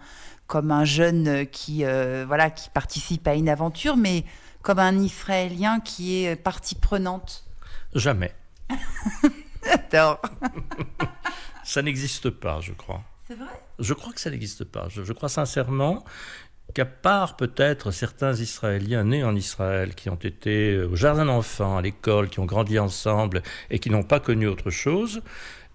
comme 0.50 0.72
un 0.72 0.84
jeune 0.84 1.46
qui, 1.46 1.84
euh, 1.84 2.24
voilà, 2.26 2.50
qui 2.50 2.70
participe 2.70 3.28
à 3.28 3.34
une 3.34 3.48
aventure, 3.48 3.96
mais 3.96 4.24
comme 4.62 4.80
un 4.80 4.98
Israélien 4.98 5.78
qui 5.78 6.24
est 6.24 6.34
partie 6.34 6.74
prenante 6.74 7.44
Jamais. 7.94 8.32
J'adore. 9.64 10.20
ça 11.64 11.82
n'existe 11.82 12.30
pas, 12.30 12.60
je 12.60 12.72
crois. 12.72 13.02
C'est 13.28 13.36
vrai? 13.36 13.46
Je 13.78 13.94
crois 13.94 14.12
que 14.12 14.20
ça 14.20 14.30
n'existe 14.30 14.64
pas. 14.64 14.88
Je, 14.88 15.12
crois 15.12 15.28
sincèrement 15.28 16.04
qu'à 16.74 16.84
part 16.84 17.36
peut-être 17.36 17.92
certains 17.92 18.32
Israéliens 18.32 19.04
nés 19.04 19.22
en 19.22 19.36
Israël 19.36 19.94
qui 19.94 20.10
ont 20.10 20.16
été 20.16 20.80
au 20.80 20.96
jardin 20.96 21.26
d'enfants, 21.26 21.78
à 21.78 21.82
l'école, 21.82 22.28
qui 22.28 22.40
ont 22.40 22.44
grandi 22.44 22.80
ensemble 22.80 23.44
et 23.70 23.78
qui 23.78 23.88
n'ont 23.88 24.02
pas 24.02 24.18
connu 24.18 24.48
autre 24.48 24.70
chose, 24.70 25.22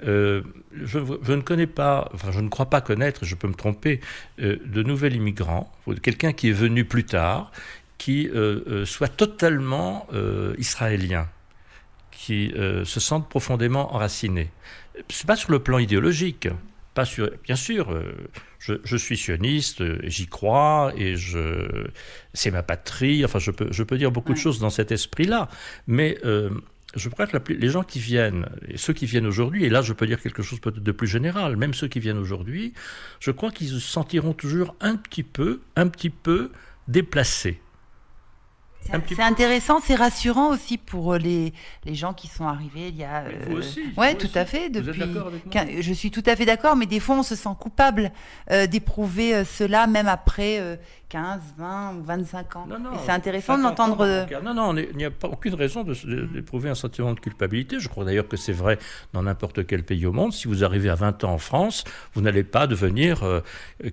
euh, 0.04 0.42
je, 0.74 1.00
ne 1.00 1.42
connais 1.42 1.68
pas, 1.68 2.10
enfin 2.14 2.32
je 2.32 2.40
ne 2.40 2.50
crois 2.50 2.70
pas 2.70 2.82
connaître, 2.82 3.24
je 3.24 3.36
peux 3.36 3.48
me 3.48 3.54
tromper, 3.54 4.02
euh, 4.42 4.58
de 4.66 4.84
nouvel 4.84 5.16
immigrant, 5.16 5.72
quelqu'un 6.02 6.34
qui 6.34 6.50
est 6.50 6.54
venu 6.54 6.86
plus 6.86 7.06
tard, 7.06 7.52
qui 7.98 8.28
euh, 8.28 8.86
soit 8.86 9.08
totalement 9.08 10.08
israélien, 10.58 11.28
qui 12.12 12.54
se 12.56 13.00
sente 13.00 13.30
profondément 13.30 13.94
enraciné. 13.96 14.50
C'est 15.10 15.28
pas 15.28 15.36
sur 15.36 15.52
le 15.52 15.60
plan 15.60 15.78
idéologique, 15.78 16.48
pas 16.94 17.06
sur, 17.06 17.30
bien 17.44 17.56
sûr, 17.56 17.98
je, 18.60 18.98
suis 18.98 19.18
sioniste, 19.18 19.84
j'y 20.08 20.28
crois 20.28 20.94
et 20.98 21.16
je, 21.16 21.88
c'est 22.34 22.52
ma 22.52 22.64
patrie. 22.64 23.24
Enfin, 23.24 23.40
je 23.40 23.52
peux, 23.52 23.68
je 23.72 23.84
peux 23.84 23.98
dire 23.98 24.12
beaucoup 24.12 24.34
de 24.34 24.38
choses 24.38 24.60
dans 24.60 24.70
cet 24.70 24.92
esprit-là, 24.92 25.50
mais 25.88 26.18
je 26.96 27.10
crois 27.10 27.28
que 27.28 27.38
les 27.54 27.70
gens 27.70 27.84
qui 27.84 28.00
viennent, 28.00 28.48
et 28.68 28.78
ceux 28.78 28.94
qui 28.94 29.06
viennent 29.06 29.26
aujourd'hui, 29.26 29.66
et 29.66 29.70
là 29.70 29.82
je 29.82 29.94
peux 29.94 30.08
dire 30.08 30.22
quelque 30.22 30.44
chose 30.44 30.60
peut-être 30.60 30.84
de 30.84 30.92
plus 30.92 31.08
général, 31.08 31.58
même 31.58 31.74
ceux 31.74 31.88
qui 31.88 32.00
viennent 32.00 32.18
aujourd'hui, 32.18 32.74
je 33.20 33.32
crois 33.32 33.52
qu'ils 33.52 33.70
se 33.70 33.80
sentiront 33.80 34.34
toujours 34.34 34.76
un 34.80 34.96
petit 34.96 35.24
peu, 35.24 35.62
un 35.76 35.88
petit 35.88 36.10
peu 36.10 36.52
déplacés. 36.88 37.60
C'est 39.08 39.22
intéressant, 39.22 39.80
c'est 39.82 39.96
rassurant 39.96 40.50
aussi 40.50 40.78
pour 40.78 41.14
euh, 41.14 41.18
les, 41.18 41.54
les 41.86 41.96
gens 41.96 42.14
qui 42.14 42.28
sont 42.28 42.48
arrivés 42.48 42.90
il 42.90 42.98
y 42.98 43.04
a. 43.04 43.24
vous 43.48 43.58
aussi. 43.58 43.82
Ouais, 43.98 44.16
tout 44.16 44.30
à 44.36 44.46
fait. 44.46 44.70
Depuis. 44.70 45.02
je 45.80 45.94
suis 45.94 46.12
tout 46.12 46.24
à 46.26 46.36
fait 46.36 46.46
d'accord, 46.46 46.76
mais 46.76 46.86
des 46.86 47.00
fois 47.00 47.16
on 47.18 47.24
se 47.24 47.36
sent 47.36 47.50
coupable 47.60 48.12
euh, 48.52 48.68
d'éprouver 48.68 49.34
euh, 49.34 49.44
cela 49.44 49.88
même 49.88 50.08
après 50.08 50.80
15, 51.10 51.42
20 51.58 51.96
ou 51.96 52.04
25 52.04 52.56
ans. 52.56 52.68
c'est 53.06 53.12
intéressant 53.12 53.58
de 53.58 53.64
l'entendre. 53.64 54.28
Non, 54.44 54.54
non, 54.54 54.76
il 54.78 54.96
n'y 54.96 55.06
a 55.06 55.12
pas 55.12 55.28
aucune 55.28 55.56
raison 55.56 55.84
d'éprouver 55.84 56.70
un 56.70 56.76
sentiment 56.76 57.14
de 57.14 57.20
culpabilité. 57.20 57.80
Je 57.80 57.90
crois 57.90 58.06
d'ailleurs 58.06 58.28
que 58.28 58.38
c'est 58.38 58.54
vrai 58.54 58.78
dans 59.14 59.24
n'importe 59.24 59.66
quel 59.66 59.84
pays 59.84 60.06
au 60.06 60.12
monde. 60.12 60.34
Si 60.34 60.48
vous 60.48 60.64
arrivez 60.64 60.90
à 60.90 60.96
20 60.96 61.24
ans 61.24 61.34
en 61.34 61.38
France, 61.38 61.84
vous 62.14 62.22
n'allez 62.22 62.44
pas 62.44 62.68
devenir 62.68 63.24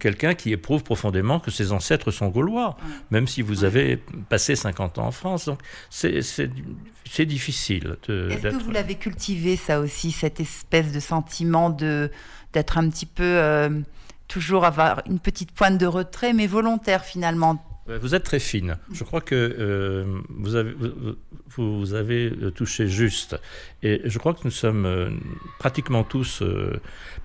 quelqu'un 0.01 0.35
qui 0.35 0.53
éprouve 0.53 0.83
profondément 0.83 1.41
que 1.41 1.51
ses 1.51 1.73
ancêtres 1.73 2.11
sont 2.11 2.29
gaulois, 2.29 2.77
même 3.11 3.27
si 3.27 3.43
vous 3.43 3.65
avez 3.65 3.99
passé 4.29 4.57
50 4.57 4.82
ans 4.85 5.07
en 5.07 5.11
France. 5.11 5.47
Donc 5.47 5.61
c'est 5.91 7.27
difficile. 7.27 7.97
Est-ce 8.09 8.43
que 8.43 8.63
vous 8.63 8.71
l'avez 8.71 8.95
cultivé 8.95 9.57
ça 9.57 9.81
aussi, 9.81 10.13
cette 10.13 10.41
espèce 10.41 10.93
de 10.93 11.01
sentiment 11.01 11.71
de 11.71 12.11
d'être 12.53 12.77
un 12.77 12.89
petit 12.91 13.07
peu 13.07 13.25
euh, 13.25 13.81
toujours 14.29 14.65
avoir 14.65 15.03
une 15.07 15.19
petite 15.19 15.53
pointe 15.53 15.79
de 15.79 15.87
retrait, 15.87 16.33
mais 16.33 16.47
volontaire 16.47 17.05
finalement 17.05 17.65
vous 17.87 18.15
êtes 18.15 18.23
très 18.23 18.39
fine. 18.39 18.79
Je 18.93 19.03
crois 19.03 19.21
que 19.21 19.35
euh, 19.35 20.21
vous, 20.29 21.95
avez, 21.95 22.31
euh, 22.31 22.51
touché 22.53 22.87
juste. 22.87 23.37
Et 23.83 24.01
je 24.05 24.19
crois 24.19 24.35
que 24.35 24.41
nous 24.45 24.53
sommes 24.53 24.87
euh, 24.87 25.11
pratiquement 25.59 26.05
tous, 26.05 26.45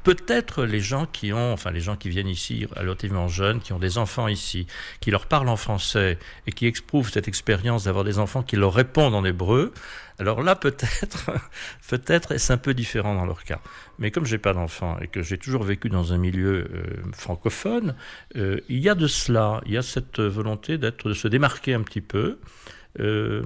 peut-être 0.03 0.63
les 0.63 0.79
gens 0.79 1.05
qui 1.05 1.31
ont, 1.31 1.53
enfin 1.53 1.69
les 1.69 1.79
gens 1.79 1.95
qui 1.95 2.09
viennent 2.09 2.27
ici 2.27 2.65
relativement 2.75 3.27
jeunes, 3.27 3.59
qui 3.59 3.73
ont 3.73 3.79
des 3.79 3.99
enfants 3.99 4.27
ici, 4.27 4.65
qui 4.99 5.11
leur 5.11 5.27
parlent 5.27 5.49
en 5.49 5.57
français 5.57 6.17
et 6.47 6.51
qui 6.51 6.65
éprouvent 6.65 7.11
cette 7.11 7.27
expérience 7.27 7.83
d'avoir 7.83 8.03
des 8.03 8.17
enfants 8.17 8.41
qui 8.41 8.55
leur 8.55 8.73
répondent 8.73 9.15
en 9.15 9.25
hébreu. 9.25 9.73
Alors 10.19 10.41
là, 10.41 10.55
peut-être, 10.55 11.29
peut-être 11.89 12.31
est-ce 12.31 12.51
un 12.51 12.57
peu 12.57 12.73
différent 12.73 13.13
dans 13.13 13.25
leur 13.25 13.43
cas? 13.43 13.61
Mais 13.99 14.11
comme 14.11 14.25
j'ai 14.25 14.37
pas 14.37 14.53
d'enfant 14.53 14.97
et 14.99 15.07
que 15.07 15.23
j'ai 15.23 15.37
toujours 15.37 15.63
vécu 15.63 15.89
dans 15.89 16.13
un 16.13 16.17
milieu 16.17 16.67
euh, 16.71 16.83
francophone, 17.13 17.95
euh, 18.35 18.59
il 18.69 18.79
y 18.79 18.89
a 18.89 18.95
de 18.95 19.07
cela, 19.07 19.61
il 19.65 19.73
y 19.73 19.77
a 19.77 19.81
cette 19.81 20.19
volonté 20.19 20.77
d'être, 20.77 21.09
de 21.09 21.13
se 21.13 21.27
démarquer 21.27 21.73
un 21.73 21.81
petit 21.81 22.01
peu. 22.01 22.39
Euh, 22.99 23.43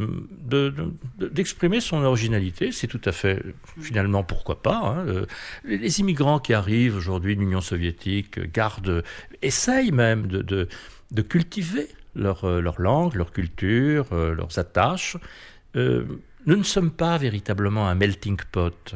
d'exprimer 1.18 1.82
son 1.82 2.04
originalité, 2.04 2.72
c'est 2.72 2.88
tout 2.88 3.02
à 3.04 3.12
fait, 3.12 3.44
finalement, 3.82 4.24
pourquoi 4.24 4.62
pas. 4.62 4.78
Hein, 4.78 5.26
les 5.66 6.00
immigrants 6.00 6.40
qui 6.40 6.54
arrivent 6.54 6.96
aujourd'hui 6.96 7.36
de 7.36 7.42
l'Union 7.42 7.60
soviétique 7.60 8.40
gardent, 8.54 9.04
essayent 9.42 9.92
même 9.92 10.28
de, 10.28 10.70
de, 11.12 11.22
cultiver 11.22 11.90
leur, 12.16 12.46
leur, 12.62 12.80
langue, 12.80 13.16
leur 13.16 13.34
culture, 13.34 14.06
leurs 14.14 14.58
attaches. 14.58 15.18
Nous 15.76 16.56
ne 16.56 16.64
sommes 16.64 16.92
pas 16.92 17.18
véritablement 17.18 17.90
un 17.90 17.96
melting 17.96 18.38
pot. 18.54 18.96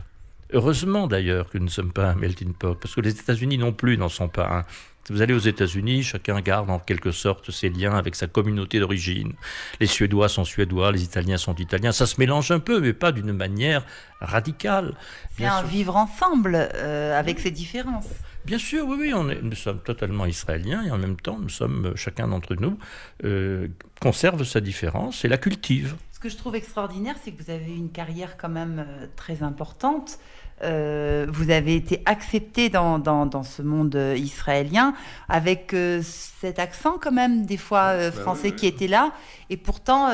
Heureusement 0.54 1.08
d'ailleurs 1.08 1.50
que 1.50 1.58
nous 1.58 1.66
ne 1.66 1.70
sommes 1.70 1.92
pas 1.92 2.10
un 2.10 2.16
melting 2.16 2.54
pot, 2.54 2.76
parce 2.76 2.94
que 2.94 3.02
les 3.02 3.12
États-Unis 3.12 3.58
non 3.58 3.74
plus 3.74 3.98
n'en 3.98 4.10
sont 4.10 4.28
pas 4.30 4.60
un. 4.60 4.66
Vous 5.10 5.22
allez 5.22 5.36
aux 5.36 5.40
États-Unis, 5.40 6.02
chacun 6.02 6.42
garde 6.42 6.70
en 6.72 6.80
quelque 6.80 7.12
sorte 7.12 7.52
ses 7.52 7.70
liens 7.70 7.96
avec 7.96 8.16
sa 8.16 8.26
communauté 8.26 8.80
d'origine. 8.80 9.34
Les 9.80 9.86
Suédois 9.86 10.30
sont 10.30 10.44
Suédois, 10.44 10.92
les 10.92 11.04
Italiens 11.04 11.38
sont 11.38 11.54
Italiens. 11.56 11.92
Ça 11.92 12.08
se 12.08 12.20
mélange 12.20 12.50
un 12.50 12.60
peu, 12.60 12.80
mais 12.80 12.94
pas 12.94 13.12
d'une 13.12 13.32
manière 13.32 13.86
radicale. 14.20 14.96
C'est 15.38 15.46
un 15.46 15.62
vivre 15.62 15.96
ensemble 15.96 16.56
euh, 16.56 17.20
avec 17.20 17.40
ces 17.40 17.52
différences. 17.52 18.08
Bien 18.46 18.58
sûr, 18.58 18.88
oui, 18.88 18.98
oui, 19.00 19.14
on 19.14 19.30
est, 19.30 19.42
nous 19.44 19.56
sommes 19.56 19.80
totalement 19.80 20.26
israéliens 20.26 20.84
et 20.84 20.92
en 20.92 20.98
même 20.98 21.18
temps, 21.18 21.38
nous 21.40 21.50
sommes, 21.50 21.94
chacun 21.96 22.28
d'entre 22.28 22.56
nous, 22.56 22.78
euh, 23.24 23.68
conserve 24.02 24.44
sa 24.44 24.60
différence 24.60 25.24
et 25.24 25.28
la 25.28 25.38
cultive 25.38 25.96
que 26.26 26.32
je 26.32 26.38
trouve 26.38 26.56
extraordinaire, 26.56 27.16
c'est 27.24 27.32
que 27.32 27.44
vous 27.44 27.52
avez 27.52 27.76
une 27.76 27.92
carrière 27.92 28.36
quand 28.36 28.50
même 28.50 28.80
euh, 28.80 29.06
très 29.16 29.44
importante. 29.44 30.18
Euh, 30.64 31.26
vous 31.30 31.50
avez 31.50 31.76
été 31.76 32.02
accepté 32.06 32.70
dans, 32.70 32.98
dans, 32.98 33.44
ce 33.44 33.62
monde 33.62 33.94
euh, 33.98 34.16
israélien 34.16 34.94
avec 35.28 35.76
cet 36.02 36.60
accent 36.60 36.98
quand 36.98 37.12
même 37.12 37.46
des 37.46 37.58
fois 37.58 37.98
bah 37.98 38.12
français 38.14 38.52
qui 38.54 38.66
était 38.66 38.88
là 38.88 39.12
et 39.50 39.58
pourtant 39.58 40.08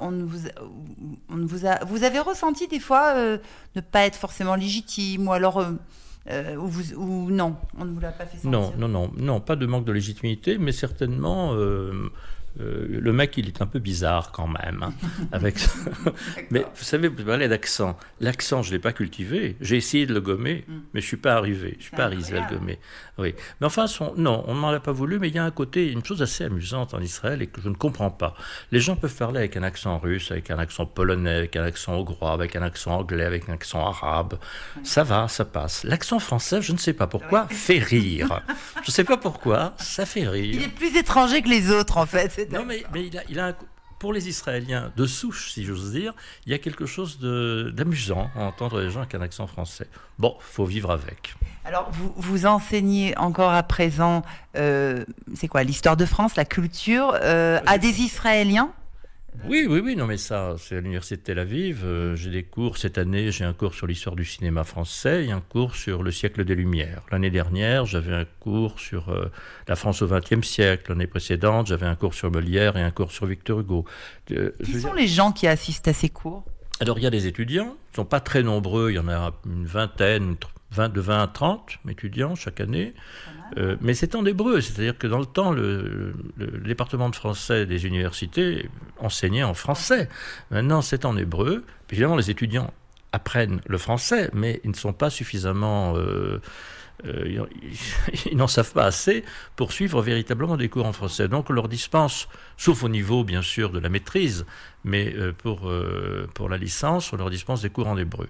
on 0.00 0.10
vous, 0.10 0.48
on 1.30 1.46
vous 1.46 1.64
a 1.64 1.82
vous 1.86 2.04
avez 2.04 2.18
ressenti 2.18 2.68
des 2.68 2.78
fois 2.78 3.14
ne 3.14 3.80
pas 3.80 4.04
être 4.04 4.16
forcément 4.16 4.54
légitime 4.54 5.28
ou 5.28 5.32
alors 5.32 5.64
ou, 6.28 6.66
vous, 6.66 6.92
ou, 6.94 7.30
non, 7.30 7.56
on 7.78 7.86
ne 7.86 7.92
vous 7.92 8.00
l'a 8.00 8.12
pas 8.12 8.26
fait 8.26 8.36
sentir. 8.36 8.50
Non, 8.50 8.74
non, 8.76 8.88
non, 8.88 9.10
non, 9.16 9.40
pas 9.40 9.56
de 9.56 9.64
manque 9.64 9.86
de 9.86 9.92
légitimité, 9.92 10.58
mais 10.58 10.72
certainement 10.72 11.54
euh, 12.60 12.86
le 12.88 13.12
mec, 13.12 13.36
il 13.36 13.48
est 13.48 13.60
un 13.60 13.66
peu 13.66 13.78
bizarre 13.78 14.32
quand 14.32 14.48
même. 14.48 14.82
Hein, 14.82 14.92
avec 15.32 15.56
mais 16.50 16.60
vous 16.60 16.84
savez, 16.84 17.08
vous 17.08 17.24
parlez 17.24 17.48
d'accent. 17.48 17.96
L'accent, 18.20 18.62
je 18.62 18.70
ne 18.70 18.76
l'ai 18.76 18.80
pas 18.80 18.92
cultivé. 18.92 19.56
J'ai 19.60 19.76
essayé 19.76 20.06
de 20.06 20.14
le 20.14 20.20
gommer, 20.20 20.64
mm. 20.66 20.72
mais 20.94 21.00
je 21.00 21.06
ne 21.06 21.08
suis 21.08 21.16
pas 21.16 21.34
arrivé. 21.34 21.70
Je 21.72 21.76
ne 21.76 21.82
suis 21.82 21.96
pas 21.96 22.04
arrivé 22.04 22.38
à 22.38 22.48
le 22.48 22.56
gommer. 22.56 22.78
Oui. 23.18 23.34
Mais 23.60 23.66
enfin, 23.66 23.86
non, 24.16 24.44
on 24.46 24.54
ne 24.54 24.60
m'en 24.60 24.68
a 24.70 24.80
pas 24.80 24.92
voulu, 24.92 25.18
mais 25.18 25.28
il 25.28 25.34
y 25.34 25.38
a 25.38 25.44
un 25.44 25.50
côté, 25.50 25.90
une 25.90 26.04
chose 26.04 26.22
assez 26.22 26.44
amusante 26.44 26.94
en 26.94 27.00
Israël 27.00 27.42
et 27.42 27.46
que 27.46 27.60
je 27.60 27.68
ne 27.68 27.74
comprends 27.74 28.10
pas. 28.10 28.34
Les 28.72 28.80
gens 28.80 28.96
peuvent 28.96 29.14
parler 29.14 29.38
avec 29.38 29.56
un 29.56 29.62
accent 29.62 29.98
russe, 29.98 30.30
avec 30.30 30.50
un 30.50 30.58
accent 30.58 30.86
polonais, 30.86 31.34
avec 31.36 31.56
un 31.56 31.64
accent 31.64 31.94
hongrois, 31.94 32.32
avec 32.32 32.56
un 32.56 32.62
accent 32.62 32.98
anglais, 32.98 33.24
avec 33.24 33.48
un 33.48 33.54
accent 33.54 33.86
arabe. 33.86 34.38
Ça 34.82 35.02
va, 35.02 35.28
ça 35.28 35.44
passe. 35.44 35.84
L'accent 35.84 36.18
français, 36.18 36.62
je 36.62 36.72
ne 36.72 36.78
sais 36.78 36.92
pas 36.92 37.06
pourquoi, 37.06 37.46
fait 37.48 37.78
rire. 37.78 38.42
je 38.82 38.90
ne 38.90 38.92
sais 38.92 39.04
pas 39.04 39.16
pourquoi, 39.16 39.74
ça 39.78 40.06
fait 40.06 40.28
rire. 40.28 40.54
Il 40.54 40.62
est 40.62 40.68
plus 40.68 40.96
étranger 40.96 41.42
que 41.42 41.48
les 41.48 41.70
autres, 41.70 41.96
en 41.98 42.06
fait. 42.06 42.45
Non, 42.50 42.64
mais, 42.64 42.84
mais 42.92 43.06
il, 43.06 43.18
a, 43.18 43.22
il 43.28 43.38
a 43.40 43.54
pour 43.98 44.12
les 44.12 44.28
Israéliens 44.28 44.92
de 44.96 45.06
souche, 45.06 45.52
si 45.52 45.64
j'ose 45.64 45.92
dire, 45.92 46.12
il 46.44 46.52
y 46.52 46.54
a 46.54 46.58
quelque 46.58 46.86
chose 46.86 47.18
d'amusant 47.18 48.30
à 48.36 48.42
entendre 48.42 48.80
les 48.80 48.90
gens 48.90 49.00
avec 49.00 49.14
un 49.14 49.22
accent 49.22 49.46
français. 49.46 49.88
Bon, 50.18 50.36
faut 50.40 50.66
vivre 50.66 50.90
avec. 50.90 51.34
Alors, 51.64 51.90
vous, 51.92 52.12
vous 52.16 52.46
enseignez 52.46 53.16
encore 53.16 53.52
à 53.52 53.62
présent, 53.62 54.22
euh, 54.56 55.04
c'est 55.34 55.48
quoi, 55.48 55.62
l'histoire 55.62 55.96
de 55.96 56.04
France, 56.04 56.36
la 56.36 56.44
culture, 56.44 57.16
euh, 57.22 57.58
à 57.66 57.78
des 57.78 58.00
Israéliens? 58.02 58.70
Oui, 59.44 59.66
oui, 59.68 59.80
oui, 59.80 59.96
non, 59.96 60.06
mais 60.06 60.16
ça, 60.16 60.56
c'est 60.58 60.76
à 60.76 60.80
l'université 60.80 61.16
de 61.16 61.22
Tel 61.22 61.38
Aviv. 61.38 61.82
Euh, 61.84 62.16
j'ai 62.16 62.30
des 62.30 62.42
cours 62.42 62.78
cette 62.78 62.98
année, 62.98 63.30
j'ai 63.30 63.44
un 63.44 63.52
cours 63.52 63.74
sur 63.74 63.86
l'histoire 63.86 64.16
du 64.16 64.24
cinéma 64.24 64.64
français 64.64 65.26
et 65.26 65.32
un 65.32 65.40
cours 65.40 65.74
sur 65.76 66.02
le 66.02 66.10
siècle 66.10 66.44
des 66.44 66.54
Lumières. 66.54 67.02
L'année 67.10 67.30
dernière, 67.30 67.86
j'avais 67.86 68.14
un 68.14 68.24
cours 68.40 68.80
sur 68.80 69.10
euh, 69.10 69.30
la 69.68 69.76
France 69.76 70.02
au 70.02 70.08
XXe 70.08 70.46
siècle. 70.46 70.90
L'année 70.90 71.06
précédente, 71.06 71.66
j'avais 71.66 71.86
un 71.86 71.94
cours 71.94 72.14
sur 72.14 72.30
Molière 72.30 72.76
et 72.76 72.82
un 72.82 72.90
cours 72.90 73.12
sur 73.12 73.26
Victor 73.26 73.60
Hugo. 73.60 73.84
Euh, 74.32 74.52
qui 74.64 74.80
sont 74.80 74.94
les 74.94 75.06
gens 75.06 75.32
qui 75.32 75.46
assistent 75.46 75.88
à 75.88 75.92
ces 75.92 76.08
cours? 76.08 76.44
Alors, 76.80 76.98
il 76.98 77.04
y 77.04 77.06
a 77.06 77.10
des 77.10 77.26
étudiants, 77.26 77.76
ils 77.88 77.92
ne 77.92 77.96
sont 77.96 78.04
pas 78.04 78.20
très 78.20 78.42
nombreux, 78.42 78.90
il 78.90 78.96
y 78.96 78.98
en 78.98 79.08
a 79.08 79.32
une 79.46 79.64
vingtaine, 79.64 80.36
20, 80.72 80.88
de 80.90 81.00
20 81.00 81.22
à 81.22 81.26
30 81.26 81.78
étudiants 81.88 82.34
chaque 82.34 82.60
année. 82.60 82.94
Euh, 83.56 83.76
mais 83.80 83.94
c'est 83.94 84.14
en 84.14 84.24
hébreu, 84.24 84.60
c'est-à-dire 84.60 84.98
que 84.98 85.06
dans 85.06 85.18
le 85.18 85.26
temps, 85.26 85.52
le, 85.52 86.14
département 86.64 87.08
de 87.08 87.14
français 87.14 87.66
des 87.66 87.86
universités 87.86 88.68
enseignait 88.98 89.44
en 89.44 89.54
français. 89.54 90.08
Maintenant, 90.50 90.82
c'est 90.82 91.04
en 91.04 91.16
hébreu. 91.16 91.64
Évidemment, 91.90 92.16
les 92.16 92.30
étudiants 92.30 92.72
apprennent 93.12 93.60
le 93.66 93.78
français, 93.78 94.30
mais 94.32 94.60
ils 94.64 94.70
ne 94.70 94.76
sont 94.76 94.92
pas 94.92 95.10
suffisamment... 95.10 95.96
Euh, 95.96 96.40
euh, 97.04 97.46
ils 98.30 98.36
n'en 98.36 98.46
savent 98.46 98.72
pas 98.72 98.86
assez 98.86 99.22
pour 99.54 99.70
suivre 99.70 100.00
véritablement 100.00 100.56
des 100.56 100.70
cours 100.70 100.86
en 100.86 100.94
français. 100.94 101.28
Donc 101.28 101.50
on 101.50 101.52
leur 101.52 101.68
dispense, 101.68 102.26
sauf 102.56 102.82
au 102.82 102.88
niveau 102.88 103.22
bien 103.22 103.42
sûr 103.42 103.70
de 103.70 103.78
la 103.78 103.90
maîtrise, 103.90 104.46
mais 104.82 105.14
pour, 105.42 105.70
pour 106.34 106.48
la 106.48 106.56
licence, 106.56 107.12
on 107.12 107.16
leur 107.16 107.28
dispense 107.28 107.60
des 107.60 107.68
cours 107.70 107.86
en 107.86 107.98
hébreu. 107.98 108.28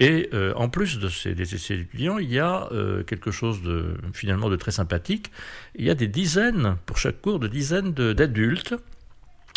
Et 0.00 0.30
euh, 0.32 0.52
en 0.54 0.68
plus 0.68 0.98
de 0.98 1.08
ces, 1.08 1.32
étudiants, 1.32 2.18
il 2.18 2.32
y 2.32 2.38
a 2.38 2.68
euh, 2.72 3.02
quelque 3.02 3.30
chose 3.30 3.62
de 3.62 3.96
finalement 4.12 4.48
de 4.48 4.56
très 4.56 4.70
sympathique. 4.70 5.32
Il 5.74 5.84
y 5.84 5.90
a 5.90 5.94
des 5.94 6.06
dizaines, 6.06 6.76
pour 6.86 6.98
chaque 6.98 7.20
cours, 7.20 7.38
de 7.40 7.48
dizaines 7.48 7.92
d'adultes, 7.92 8.76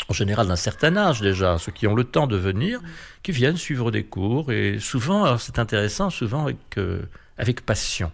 en 0.09 0.13
général 0.13 0.47
d'un 0.47 0.55
certain 0.55 0.97
âge 0.97 1.21
déjà, 1.21 1.57
ceux 1.59 1.71
qui 1.71 1.85
ont 1.85 1.93
le 1.93 2.03
temps 2.03 2.25
de 2.25 2.37
venir, 2.37 2.81
qui 3.21 3.31
viennent 3.31 3.57
suivre 3.57 3.91
des 3.91 4.03
cours. 4.03 4.51
Et 4.51 4.79
souvent, 4.79 5.37
c'est 5.37 5.59
intéressant, 5.59 6.09
souvent 6.09 6.43
avec, 6.43 6.57
euh, 6.77 7.03
avec 7.37 7.61
passion. 7.61 8.11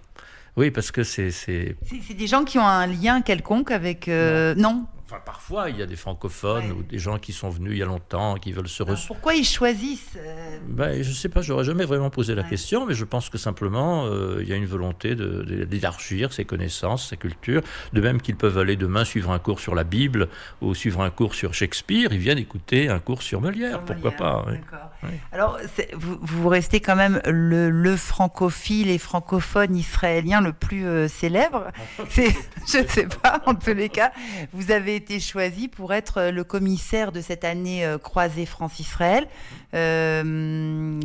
Oui, 0.58 0.72
parce 0.72 0.92
que 0.92 1.04
c'est... 1.04 1.32
C'est 1.32 1.76
des 2.14 2.28
gens 2.28 2.44
qui 2.44 2.58
ont 2.58 2.68
un 2.68 2.88
lien 2.88 3.22
quelconque 3.22 3.72
avec... 3.72 4.08
non 4.08 4.86
Enfin, 5.10 5.22
parfois, 5.26 5.70
il 5.70 5.78
y 5.78 5.82
a 5.82 5.86
des 5.86 5.96
francophones 5.96 6.66
Ouais. 6.66 6.72
ou 6.72 6.84
des 6.84 7.00
gens 7.00 7.18
qui 7.18 7.32
sont 7.32 7.50
venus 7.50 7.72
il 7.72 7.78
y 7.78 7.82
a 7.82 7.86
longtemps, 7.86 8.36
qui 8.36 8.52
veulent 8.52 8.68
se 8.68 8.84
Alors, 8.84 8.92
ressourcer. 8.96 9.08
pourquoi 9.08 9.36
ils 9.36 9.46
choisissent 9.46 10.18
euh, 10.18 10.58
Ben, 10.68 11.02
je 11.02 11.12
sais 11.14 11.30
pas, 11.30 11.42
j'aurais 11.42 11.64
jamais 11.64 11.86
vraiment 11.86 12.10
posé 12.10 12.36
la 12.36 12.42
Ouais. 12.42 12.50
question, 12.50 12.86
mais 12.86 12.94
je 12.94 13.06
pense 13.06 13.30
que 13.30 13.38
simplement 13.38 14.06
euh, 14.08 14.40
il 14.42 14.50
y 14.50 14.52
a 14.54 14.58
une 14.58 14.66
volonté 14.66 15.16
d'élargir 15.16 16.34
ses 16.34 16.46
connaissances, 16.46 17.10
sa 17.10 17.16
culture, 17.16 17.62
de 17.94 18.02
même 18.02 18.22
qu'ils 18.22 18.36
peuvent 18.36 18.58
aller 18.58 18.76
demain 18.76 19.06
suivre 19.06 19.32
un 19.32 19.40
cours 19.40 19.60
sur 19.62 19.76
la 19.76 19.84
Bible 19.84 20.28
ou 20.62 20.76
suivre 20.76 21.02
un 21.02 21.10
cours 21.10 21.36
sur 21.36 21.54
Shakespeare, 21.54 22.10
ils 22.12 22.20
viennent 22.20 22.38
écouter 22.38 22.90
un 22.90 23.00
cours 23.00 23.22
sur 23.22 23.40
Molière, 23.42 23.72
sur 23.78 23.86
pourquoi 23.86 24.12
Molière 24.12 24.18
pas 24.18 24.46
oui. 24.48 24.54
D'accord. 24.58 24.90
Oui. 25.04 25.10
Alors, 25.32 25.58
vous, 25.94 26.18
vous 26.22 26.50
restez 26.50 26.80
quand 26.82 26.96
même 26.96 27.22
le, 27.26 27.70
le 27.70 27.96
francophile 27.96 28.90
et 28.90 28.98
francophone 28.98 29.76
israélien 29.76 30.42
le 30.42 30.54
plus 30.54 30.86
euh, 30.86 31.08
célèbre. 31.08 31.68
Je 32.10 32.80
ne 32.80 32.88
sais 32.88 33.08
pas, 33.08 33.42
en 33.46 33.56
tous 33.56 33.74
les 33.74 33.90
cas, 33.90 34.12
vous 34.54 34.72
avez 34.72 34.97
été 34.98 35.20
choisi 35.20 35.68
pour 35.70 35.94
être 35.94 36.18
euh, 36.18 36.32
le 36.32 36.44
commissaire 36.44 37.12
de 37.12 37.22
cette 37.22 37.46
année 37.46 37.86
euh, 37.86 37.98
croisée 37.98 38.46
France-Israël. 38.46 39.28
Euh, 39.74 41.00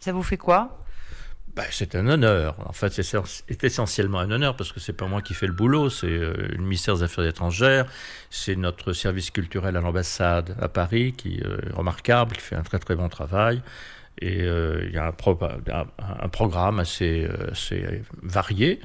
ça 0.00 0.12
vous 0.12 0.22
fait 0.22 0.36
quoi? 0.36 0.82
Ben, 1.54 1.64
c'est 1.70 1.94
un 1.94 2.06
honneur. 2.06 2.56
En 2.68 2.72
fait, 2.72 2.92
c'est 2.92 3.16
essentiellement 3.62 4.18
un 4.18 4.30
honneur 4.30 4.56
parce 4.56 4.72
que 4.72 4.80
c'est 4.80 4.92
pas 4.92 5.06
moi 5.06 5.22
qui 5.22 5.32
fais 5.32 5.46
le 5.46 5.54
boulot, 5.54 5.88
c'est 5.88 6.06
euh, 6.06 6.34
le 6.50 6.58
ministère 6.58 6.96
des 6.96 7.02
Affaires 7.04 7.24
étrangères, 7.24 7.86
c'est 8.28 8.56
notre 8.56 8.92
service 8.92 9.30
culturel 9.30 9.76
à 9.76 9.80
l'ambassade 9.80 10.54
à 10.60 10.68
Paris 10.68 11.14
qui 11.16 11.38
est 11.38 11.74
remarquable, 11.74 12.36
qui 12.36 12.42
fait 12.42 12.56
un 12.56 12.62
très 12.62 12.78
très 12.78 12.94
bon 12.96 13.08
travail. 13.08 13.62
Et 14.18 14.40
il 14.40 14.92
y 14.94 14.98
a 14.98 15.06
un, 15.06 15.12
pro- 15.12 15.38
un- 15.42 15.86
un 16.24 16.28
programme 16.28 16.78
assez, 16.78 17.28
varié 18.22 18.80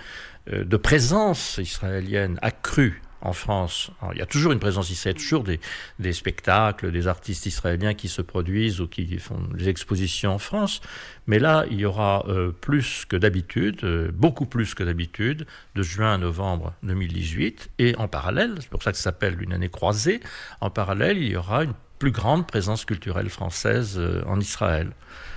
de 0.51 0.77
présence 0.77 1.57
israélienne 1.57 2.37
accrue 2.41 3.01
en 3.21 3.33
France. 3.33 3.91
Il 4.13 4.17
y 4.17 4.21
a 4.21 4.25
toujours 4.25 4.51
une 4.51 4.59
présence 4.59 4.89
israélienne, 4.89 5.21
toujours 5.21 5.43
des, 5.43 5.59
des 5.99 6.13
spectacles, 6.13 6.91
des 6.91 7.07
artistes 7.07 7.45
israéliens 7.45 7.93
qui 7.93 8.07
se 8.07 8.21
produisent 8.21 8.81
ou 8.81 8.87
qui 8.87 9.17
font 9.19 9.39
des 9.53 9.69
expositions 9.69 10.33
en 10.33 10.39
France. 10.39 10.81
Mais 11.27 11.39
là, 11.39 11.65
il 11.69 11.79
y 11.79 11.85
aura 11.85 12.25
euh, 12.27 12.51
plus 12.51 13.05
que 13.05 13.15
d'habitude, 13.15 13.83
euh, 13.83 14.11
beaucoup 14.13 14.45
plus 14.45 14.73
que 14.73 14.83
d'habitude, 14.83 15.45
de 15.75 15.83
juin 15.83 16.13
à 16.13 16.17
novembre 16.17 16.73
2018. 16.83 17.69
Et 17.79 17.95
en 17.97 18.07
parallèle, 18.07 18.55
c'est 18.59 18.69
pour 18.69 18.83
ça 18.83 18.91
que 18.91 18.97
ça 18.97 19.03
s'appelle 19.03 19.41
une 19.41 19.53
année 19.53 19.69
croisée, 19.69 20.19
en 20.59 20.69
parallèle, 20.69 21.17
il 21.17 21.29
y 21.29 21.35
aura 21.35 21.63
une 21.63 21.73
plus 22.01 22.11
grande 22.11 22.47
présence 22.47 22.83
culturelle 22.83 23.29
française 23.29 23.93
euh, 23.99 24.23
en 24.25 24.39
Israël. 24.39 24.89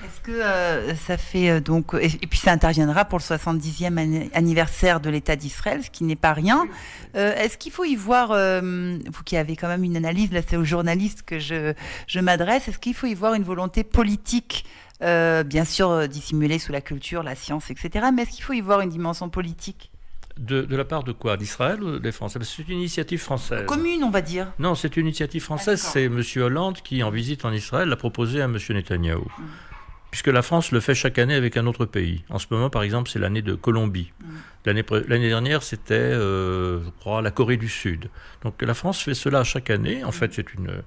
Est-ce 0.03 0.21
que 0.23 0.33
euh, 0.33 0.95
ça 0.95 1.19
fait 1.19 1.51
euh, 1.51 1.61
donc 1.61 1.95
et, 2.01 2.09
puis 2.09 2.39
ça 2.39 2.53
interviendra 2.53 3.05
pour 3.05 3.19
le 3.19 3.23
70e 3.23 3.99
anni- 3.99 4.31
anniversaire 4.33 4.99
de 5.01 5.11
l'État 5.11 5.37
d'Israël, 5.37 5.85
ce 5.85 5.91
qui 5.91 6.05
n'est 6.05 6.17
pas 6.17 6.33
rien. 6.33 6.67
Est-ce 7.13 7.59
qu'il 7.59 7.71
faut 7.71 7.85
y 7.85 7.97
voir, 7.97 8.29
vous 8.31 9.23
qui 9.25 9.37
avez 9.37 9.57
quand 9.57 9.69
même 9.69 9.85
une 9.85 9.97
analyse, 9.97 10.33
là 10.33 10.41
c'est 10.47 10.57
aux 10.57 10.65
journalistes 10.65 11.23
que 11.23 11.39
je, 11.39 11.75
je 12.09 12.21
m'adresse, 12.21 12.67
est-ce 12.67 12.79
qu'il 12.79 12.95
faut 12.95 13.07
y 13.07 13.15
voir 13.15 13.35
une 13.35 13.45
volonté 13.45 13.85
politique, 13.85 14.65
bien 15.01 15.65
sûr 15.65 16.09
dissimulée 16.09 16.59
sous 16.59 16.73
la 16.73 16.81
culture, 16.81 17.23
la 17.23 17.37
science, 17.37 17.71
etc. 17.71 18.07
Mais 18.13 18.23
est-ce 18.23 18.33
qu'il 18.33 18.43
faut 18.43 18.55
y 18.55 18.61
voir 18.63 18.81
une 18.81 18.91
dimension 18.91 19.29
politique? 19.29 19.93
De, 20.39 20.63
de 20.63 20.77
la 20.77 20.85
part 20.85 21.05
de 21.05 21.13
quoi? 21.13 21.37
D'Israël 21.37 21.83
ou 21.83 21.99
des 22.01 22.11
Français? 22.11 22.39
C'est 22.43 22.69
une 22.69 22.79
initiative 22.79 23.21
française. 23.21 23.67
commune, 23.67 24.03
on 24.03 24.11
va 24.11 24.21
dire 24.21 24.49
Non, 24.59 24.75
c'est 24.75 24.97
une 24.97 25.07
initiative 25.07 25.43
française. 25.43 25.79
d'accord. 25.81 25.93
c'est 26.25 26.39
M. 26.39 26.43
Hollande 26.45 26.79
qui, 26.83 27.03
en 27.05 27.11
visite 27.11 27.45
en 27.45 27.53
Israël, 27.53 27.89
l'a 27.89 27.97
proposé 27.97 28.41
à 28.43 28.47
M. 28.47 28.59
Netanyahou. 28.71 29.31
Puisque 30.11 30.29
la 30.29 30.43
France 30.43 30.71
le 30.71 30.79
fait 30.81 30.95
chaque 30.95 31.19
année 31.19 31.35
avec 31.35 31.57
un 31.57 31.67
autre 31.67 31.87
pays. 31.87 32.25
En 32.31 32.39
ce 32.39 32.47
moment, 32.51 32.71
par 32.71 32.83
exemple, 32.85 33.11
c'est 33.11 33.19
l'année 33.19 33.43
de 33.43 33.55
Colombie. 33.55 34.13
L'année 34.65 34.83
pré- 34.85 35.03
L'année 35.09 35.29
dernière, 35.29 35.63
c'était, 35.65 35.95
euh, 35.95 36.85
je 36.85 36.91
crois, 37.01 37.21
la 37.23 37.31
Corée 37.33 37.57
du 37.57 37.69
Sud. 37.69 38.09
Donc 38.43 38.63
la 38.63 38.75
France 38.75 39.03
fait 39.03 39.15
cela 39.15 39.43
chaque 39.45 39.71
année. 39.71 40.05
En 40.05 40.13
fait, 40.13 40.33
c'est 40.33 40.53
une. 40.55 40.83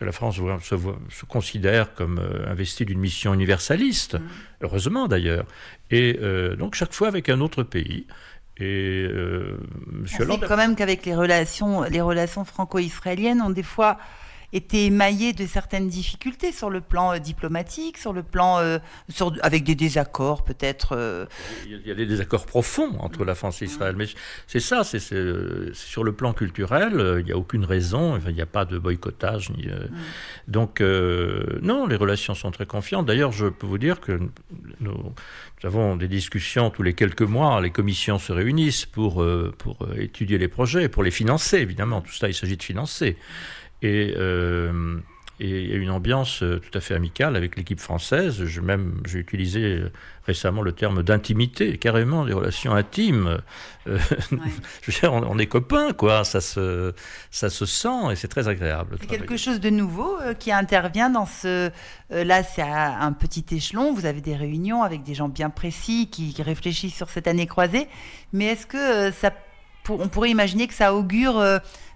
La 0.00 0.12
France 0.12 0.36
se, 0.36 0.74
voit- 0.76 0.98
se 1.08 1.24
considère 1.24 1.92
comme 1.94 2.20
euh, 2.20 2.48
investie 2.48 2.84
d'une 2.84 3.00
mission 3.00 3.34
universaliste, 3.34 4.16
heureusement 4.60 5.08
d'ailleurs. 5.08 5.44
Et 5.90 6.16
euh, 6.22 6.54
donc 6.54 6.76
chaque 6.76 6.92
fois 6.92 7.08
avec 7.08 7.28
un 7.28 7.40
autre 7.40 7.64
pays. 7.64 8.06
Et 8.60 9.06
euh, 9.08 9.58
M. 9.88 10.02
On 10.02 10.06
sait 10.06 10.22
Hollande. 10.22 10.44
a- 10.44 10.48
quand 10.48 10.56
même 10.56 10.74
qu'avec 10.76 11.06
les 11.06 11.14
relations, 11.14 11.82
les 11.84 12.00
relations 12.00 12.44
franco-israéliennes 12.44 13.40
ont 13.40 13.50
des 13.50 13.62
fois 13.62 13.98
été 14.52 14.86
émaillées 14.86 15.32
de 15.34 15.46
certaines 15.46 15.88
difficultés 15.88 16.52
sur 16.52 16.70
le 16.70 16.80
plan 16.80 17.12
euh, 17.12 17.18
diplomatique, 17.18 17.98
sur 17.98 18.12
le 18.12 18.22
plan 18.22 18.58
euh, 18.58 18.78
sur, 19.08 19.32
avec 19.42 19.64
des 19.64 19.74
désaccords 19.74 20.42
peut-être. 20.42 20.96
euh, 20.96 21.26
Il 21.66 21.86
y 21.86 21.90
a 21.90 21.94
des 21.94 22.06
désaccords 22.06 22.46
profonds 22.46 22.96
entre 23.00 23.24
la 23.24 23.34
France 23.34 23.60
et 23.60 23.66
Israël. 23.66 23.94
Mais 23.96 24.06
c'est 24.46 24.60
ça, 24.60 24.84
c'est 24.84 25.00
sur 25.74 26.02
le 26.04 26.12
plan 26.12 26.32
culturel, 26.32 27.16
il 27.20 27.24
n'y 27.26 27.32
a 27.32 27.36
aucune 27.36 27.64
raison, 27.64 28.16
enfin, 28.16 28.30
il 28.30 28.34
n'y 28.36 28.40
a 28.40 28.46
pas 28.46 28.64
de 28.64 28.78
boycottage. 28.78 29.50
Ni, 29.50 29.68
euh, 29.68 29.86
Donc, 30.46 30.80
non, 30.80 31.86
les 31.86 31.96
relations 31.96 32.34
sont 32.34 32.50
très 32.50 32.66
confiantes. 32.66 33.06
D'ailleurs, 33.06 33.32
je 33.32 33.46
peux 33.46 33.66
vous 33.66 33.78
dire 33.78 34.00
que 34.00 34.12
nous, 34.12 34.30
nous 34.80 35.14
avons 35.64 35.96
des 35.96 36.08
discussions 36.08 36.70
tous 36.70 36.82
les 36.82 36.94
quelques 36.94 37.22
mois. 37.22 37.60
Les 37.60 37.70
commissions 37.70 38.18
se 38.18 38.32
réunissent 38.32 38.86
pour, 38.86 39.24
pour 39.58 39.76
étudier 39.98 40.38
les 40.38 40.48
projets, 40.48 40.88
pour 40.88 41.02
les 41.02 41.10
financer, 41.10 41.58
évidemment. 41.58 42.00
Tout 42.00 42.12
ça, 42.12 42.28
il 42.28 42.34
s'agit 42.34 42.56
de 42.56 42.62
financer. 42.62 43.16
Et. 43.82 44.14
euh, 44.16 44.98
et 45.40 45.62
il 45.62 45.70
y 45.70 45.72
a 45.72 45.76
une 45.76 45.90
ambiance 45.90 46.42
euh, 46.42 46.58
tout 46.58 46.76
à 46.76 46.80
fait 46.80 46.94
amicale 46.96 47.36
avec 47.36 47.54
l'équipe 47.54 47.78
française. 47.78 48.44
Je 48.44 48.60
même 48.60 49.00
j'ai 49.06 49.20
utilisé 49.20 49.60
euh, 49.62 49.92
récemment 50.26 50.62
le 50.62 50.72
terme 50.72 51.04
d'intimité, 51.04 51.78
carrément 51.78 52.24
des 52.24 52.32
relations 52.32 52.72
intimes. 52.74 53.38
Euh, 53.86 53.98
je 54.82 54.90
veux 54.90 55.00
dire, 55.00 55.12
on, 55.12 55.22
on 55.22 55.38
est 55.38 55.46
copains, 55.46 55.92
quoi. 55.92 56.24
Ça 56.24 56.40
se 56.40 56.92
ça 57.30 57.50
se 57.50 57.66
sent 57.66 58.10
et 58.10 58.16
c'est 58.16 58.26
très 58.26 58.48
agréable. 58.48 58.96
C'est 59.00 59.06
quelque 59.06 59.36
chose 59.36 59.60
de 59.60 59.70
nouveau 59.70 60.18
euh, 60.22 60.34
qui 60.34 60.50
intervient 60.50 61.08
dans 61.08 61.26
ce. 61.26 61.70
euh, 62.10 62.24
là, 62.24 62.42
c'est 62.42 62.62
à 62.62 62.98
un 63.00 63.12
petit 63.12 63.44
échelon. 63.52 63.92
Vous 63.94 64.06
avez 64.06 64.20
des 64.20 64.34
réunions 64.34 64.82
avec 64.82 65.04
des 65.04 65.14
gens 65.14 65.28
bien 65.28 65.50
précis 65.50 66.08
qui, 66.10 66.34
qui 66.34 66.42
réfléchissent 66.42 66.96
sur 66.96 67.10
cette 67.10 67.28
année 67.28 67.46
croisée. 67.46 67.86
Mais 68.32 68.46
est-ce 68.46 68.66
que 68.66 69.12
ça, 69.12 69.30
pour- 69.84 70.00
on 70.00 70.08
pourrait 70.08 70.30
imaginer 70.30 70.66
que 70.66 70.74
ça 70.74 70.94
augure, 70.94 71.40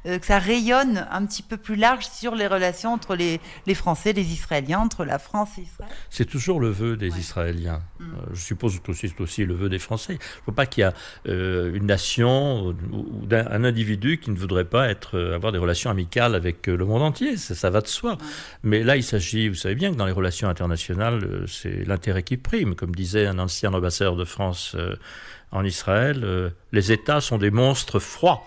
euh, 0.06 0.18
que 0.18 0.26
ça 0.26 0.38
rayonne 0.38 1.06
un 1.10 1.24
petit 1.26 1.42
peu 1.42 1.56
plus 1.56 1.76
large 1.76 2.06
sur 2.06 2.34
les 2.34 2.46
relations 2.46 2.92
entre 2.92 3.14
les, 3.14 3.40
les 3.66 3.74
Français, 3.74 4.12
les 4.12 4.32
Israéliens, 4.32 4.80
entre 4.80 5.04
la 5.04 5.18
France 5.18 5.50
et 5.58 5.62
Israël 5.62 5.90
C'est 6.10 6.24
toujours 6.24 6.60
le 6.60 6.70
vœu 6.70 6.96
des 6.96 7.18
Israéliens. 7.18 7.82
Mm. 7.98 8.04
Euh, 8.04 8.16
je 8.32 8.40
suppose 8.40 8.80
que 8.80 8.92
c'est 8.92 9.20
aussi 9.20 9.44
le 9.44 9.54
vœu 9.54 9.68
des 9.68 9.78
Français. 9.78 10.14
Il 10.14 10.16
ne 10.16 10.44
faut 10.46 10.52
pas 10.52 10.66
qu'il 10.66 10.84
y 10.84 10.86
ait 10.86 10.92
euh, 11.28 11.74
une 11.74 11.86
nation 11.86 12.74
ou, 12.92 13.26
un 13.30 13.64
individu 13.64 14.18
qui 14.18 14.30
ne 14.30 14.36
voudrait 14.36 14.64
pas 14.64 14.88
être, 14.88 15.18
avoir 15.34 15.52
des 15.52 15.58
relations 15.58 15.90
amicales 15.90 16.34
avec 16.34 16.66
le 16.66 16.84
monde 16.84 17.02
entier. 17.02 17.36
Ça, 17.36 17.54
ça 17.54 17.70
va 17.70 17.80
de 17.80 17.88
soi. 17.88 18.18
Mais 18.62 18.82
là, 18.82 18.96
il 18.96 19.02
s'agit, 19.02 19.48
vous 19.48 19.54
savez 19.54 19.74
bien 19.74 19.90
que 19.90 19.96
dans 19.96 20.06
les 20.06 20.12
relations 20.12 20.48
internationales, 20.48 21.46
c'est 21.46 21.86
l'intérêt 21.86 22.22
qui 22.22 22.36
prime. 22.36 22.74
Comme 22.74 22.94
disait 22.94 23.26
un 23.26 23.38
ancien 23.38 23.72
ambassadeur 23.72 24.16
de 24.16 24.24
France 24.24 24.74
euh, 24.74 24.96
en 25.50 25.64
Israël, 25.64 26.22
euh, 26.24 26.50
les 26.72 26.92
États 26.92 27.20
sont 27.20 27.38
des 27.38 27.50
monstres 27.50 27.98
froids. 27.98 28.44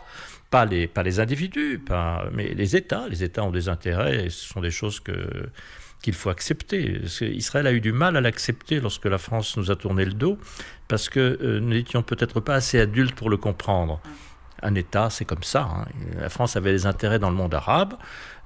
Pas 0.52 0.66
les, 0.66 0.88
pas 0.88 1.04
les 1.04 1.20
individus, 1.20 1.80
pas, 1.80 2.26
mais 2.32 2.54
les 2.54 2.76
États. 2.76 3.08
Les 3.10 3.24
États 3.24 3.44
ont 3.44 3.52
des 3.52 3.68
intérêts 3.68 4.26
et 4.26 4.30
ce 4.30 4.48
sont 4.48 4.62
des 4.62 4.72
choses 4.72 5.00
que, 5.00 5.50
qu'il 6.02 6.14
faut 6.14 6.30
accepter. 6.30 7.02
Israël 7.22 7.68
a 7.68 7.74
eu 7.74 7.82
du 7.82 7.92
mal 7.92 8.16
à 8.16 8.22
l'accepter 8.22 8.80
lorsque 8.80 9.06
la 9.06 9.18
France 9.18 9.58
nous 9.58 9.72
a 9.72 9.76
tourné 9.76 10.06
le 10.06 10.14
dos, 10.14 10.38
parce 10.88 11.10
que 11.10 11.20
euh, 11.42 11.60
nous 11.60 11.70
n'étions 11.70 12.04
peut-être 12.04 12.40
pas 12.40 12.56
assez 12.56 12.80
adultes 12.80 13.16
pour 13.16 13.30
le 13.30 13.38
comprendre. 13.38 14.00
Un 14.62 14.76
État, 14.76 15.10
c'est 15.10 15.26
comme 15.26 15.44
ça. 15.44 15.64
hein. 15.64 15.86
La 16.20 16.30
France 16.30 16.56
avait 16.56 16.72
des 16.72 16.86
intérêts 16.86 17.20
dans 17.20 17.30
le 17.30 17.36
monde 17.36 17.54
arabe. 17.54 17.96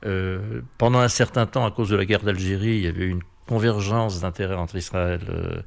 Euh, 0.06 0.62
pendant 0.78 1.00
un 1.00 1.10
certain 1.10 1.46
temps, 1.46 1.66
à 1.66 1.72
cause 1.72 1.90
de 1.90 1.96
la 1.98 2.06
guerre 2.06 2.24
d'Algérie, 2.24 2.78
il 2.78 2.82
y 2.82 2.88
avait 2.88 3.06
une 3.06 3.22
convergence 3.48 4.22
d'intérêts 4.22 4.56
entre 4.56 4.78
Israël 4.78 5.22
euh, 5.30 5.62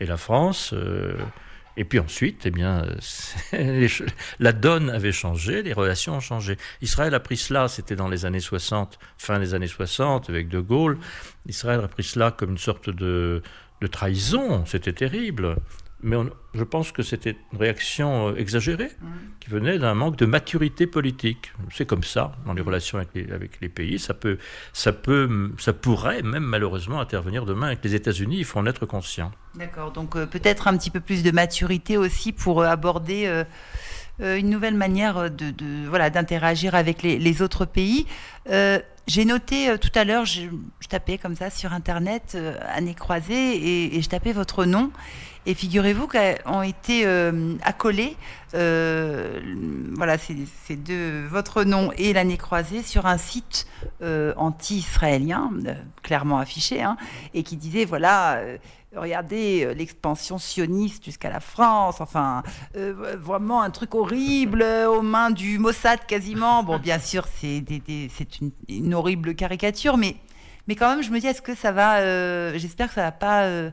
et 0.00 0.06
la 0.06 0.16
France. 0.16 0.74
Et 1.78 1.84
puis 1.84 2.00
ensuite, 2.00 2.44
eh 2.44 2.50
bien, 2.50 2.84
euh, 3.54 3.88
la 4.40 4.52
donne 4.52 4.90
avait 4.90 5.12
changé, 5.12 5.62
les 5.62 5.72
relations 5.72 6.16
ont 6.16 6.20
changé. 6.20 6.56
Israël 6.82 7.14
a 7.14 7.20
pris 7.20 7.36
cela, 7.36 7.68
c'était 7.68 7.94
dans 7.94 8.08
les 8.08 8.26
années 8.26 8.40
60, 8.40 8.98
fin 9.16 9.38
des 9.38 9.54
années 9.54 9.68
60, 9.68 10.28
avec 10.28 10.48
De 10.48 10.58
Gaulle. 10.58 10.98
Israël 11.46 11.80
a 11.80 11.86
pris 11.86 12.02
cela 12.02 12.32
comme 12.32 12.50
une 12.50 12.58
sorte 12.58 12.90
de, 12.90 13.42
de 13.80 13.86
trahison, 13.86 14.66
c'était 14.66 14.92
terrible. 14.92 15.54
Mais 16.00 16.14
on- 16.16 16.30
je 16.54 16.62
pense 16.62 16.92
que 16.92 17.02
c'était 17.02 17.36
une 17.52 17.58
réaction 17.58 18.28
euh, 18.28 18.36
exagérée 18.36 18.90
qui 19.40 19.50
venait 19.50 19.78
d'un 19.78 19.94
manque 19.94 20.16
de 20.16 20.26
maturité 20.26 20.86
politique. 20.86 21.52
C'est 21.72 21.86
comme 21.86 22.04
ça 22.04 22.32
dans 22.46 22.52
les 22.54 22.62
relations 22.62 22.98
avec 22.98 23.08
les, 23.14 23.32
avec 23.32 23.60
les 23.60 23.68
pays. 23.68 23.98
Ça 23.98 24.14
peut, 24.14 24.38
ça 24.72 24.92
peut, 24.92 25.50
ça 25.58 25.72
pourrait 25.72 26.22
même 26.22 26.44
malheureusement 26.44 27.00
intervenir 27.00 27.44
demain 27.46 27.66
avec 27.68 27.82
les 27.82 27.94
États-Unis. 27.96 28.36
Il 28.38 28.44
faut 28.44 28.60
en 28.60 28.66
être 28.66 28.86
conscient. 28.86 29.32
D'accord, 29.56 29.90
donc 29.90 30.14
euh, 30.14 30.26
peut-être 30.26 30.68
un 30.68 30.76
petit 30.76 30.90
peu 30.90 31.00
plus 31.00 31.22
de 31.24 31.30
maturité 31.32 31.96
aussi 31.96 32.32
pour 32.32 32.62
euh, 32.62 32.66
aborder 32.66 33.24
euh, 33.26 34.36
une 34.36 34.50
nouvelle 34.50 34.74
manière 34.74 35.30
de, 35.30 35.50
de- 35.50 35.88
voilà 35.88 36.10
d'interagir 36.10 36.74
avec 36.74 37.02
les, 37.02 37.18
les 37.18 37.42
autres 37.42 37.64
pays. 37.64 38.06
Euh, 38.50 38.78
J'ai 39.08 39.24
noté 39.24 39.76
tout 39.80 39.90
à 39.94 40.04
l'heure, 40.04 40.24
je, 40.26 40.42
tapais 40.88 41.18
comme 41.18 41.34
ça 41.34 41.50
sur 41.50 41.72
Internet, 41.72 42.38
année 42.74 42.94
croisée, 42.94 43.56
et, 43.56 43.96
et, 43.96 44.02
je 44.02 44.08
tapais 44.08 44.32
votre 44.32 44.64
nom. 44.64 44.92
Et 45.48 45.54
figurez-vous 45.54 46.08
qu'ont 46.08 46.60
été 46.60 47.06
euh, 47.06 47.54
accolés, 47.62 48.18
euh, 48.52 49.40
voilà, 49.96 50.18
c'est 50.18 50.76
de 50.76 51.26
votre 51.26 51.64
nom 51.64 51.90
et 51.96 52.12
l'année 52.12 52.36
croisée 52.36 52.82
sur 52.82 53.06
un 53.06 53.16
site 53.16 53.66
euh, 54.02 54.34
anti-israélien, 54.36 55.50
clairement 56.02 56.36
affiché, 56.36 56.82
hein, 56.82 56.98
et 57.32 57.44
qui 57.44 57.56
disait 57.56 57.86
voilà 57.86 58.42
regardez 58.96 59.74
l'expansion 59.74 60.38
sioniste 60.38 61.04
jusqu'à 61.04 61.30
la 61.30 61.40
France, 61.40 62.00
enfin, 62.00 62.42
vraiment 62.74 63.60
un 63.60 63.70
truc 63.70 63.94
horrible 63.94 64.62
aux 64.62 65.02
mains 65.02 65.30
du 65.30 65.58
Mossad 65.58 66.00
quasiment. 66.06 66.62
Bon, 66.62 66.78
bien 66.78 66.98
sûr, 66.98 67.26
c'est 67.26 67.60
une, 68.40 68.50
une, 68.68 68.94
horrible 68.98 69.34
caricature, 69.34 69.96
mais 69.96 70.16
mais 70.68 70.76
quand 70.76 70.94
même, 70.94 71.02
je 71.02 71.10
me 71.10 71.18
dis, 71.18 71.26
est-ce 71.26 71.40
que 71.40 71.54
ça 71.54 71.72
va 71.72 72.00
euh, 72.00 72.52
J'espère 72.58 72.88
que 72.88 72.94
ça 72.94 73.00
va 73.00 73.12
pas, 73.12 73.44
euh, 73.44 73.70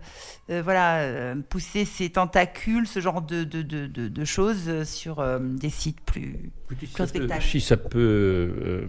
euh, 0.50 0.62
voilà, 0.64 1.36
pousser 1.50 1.84
ses 1.84 2.10
tentacules, 2.10 2.88
ce 2.88 3.02
genre 3.02 3.22
de, 3.22 3.44
de, 3.44 3.62
de, 3.62 3.86
de 3.88 4.26
choses 4.26 4.86
sur 4.86 5.22
des 5.42 5.70
sites 5.70 6.00
plus, 6.00 6.52
plus 6.68 6.78
respectables. 6.96 7.42
si 7.44 7.60
ça 7.60 7.76
peut, 7.76 8.88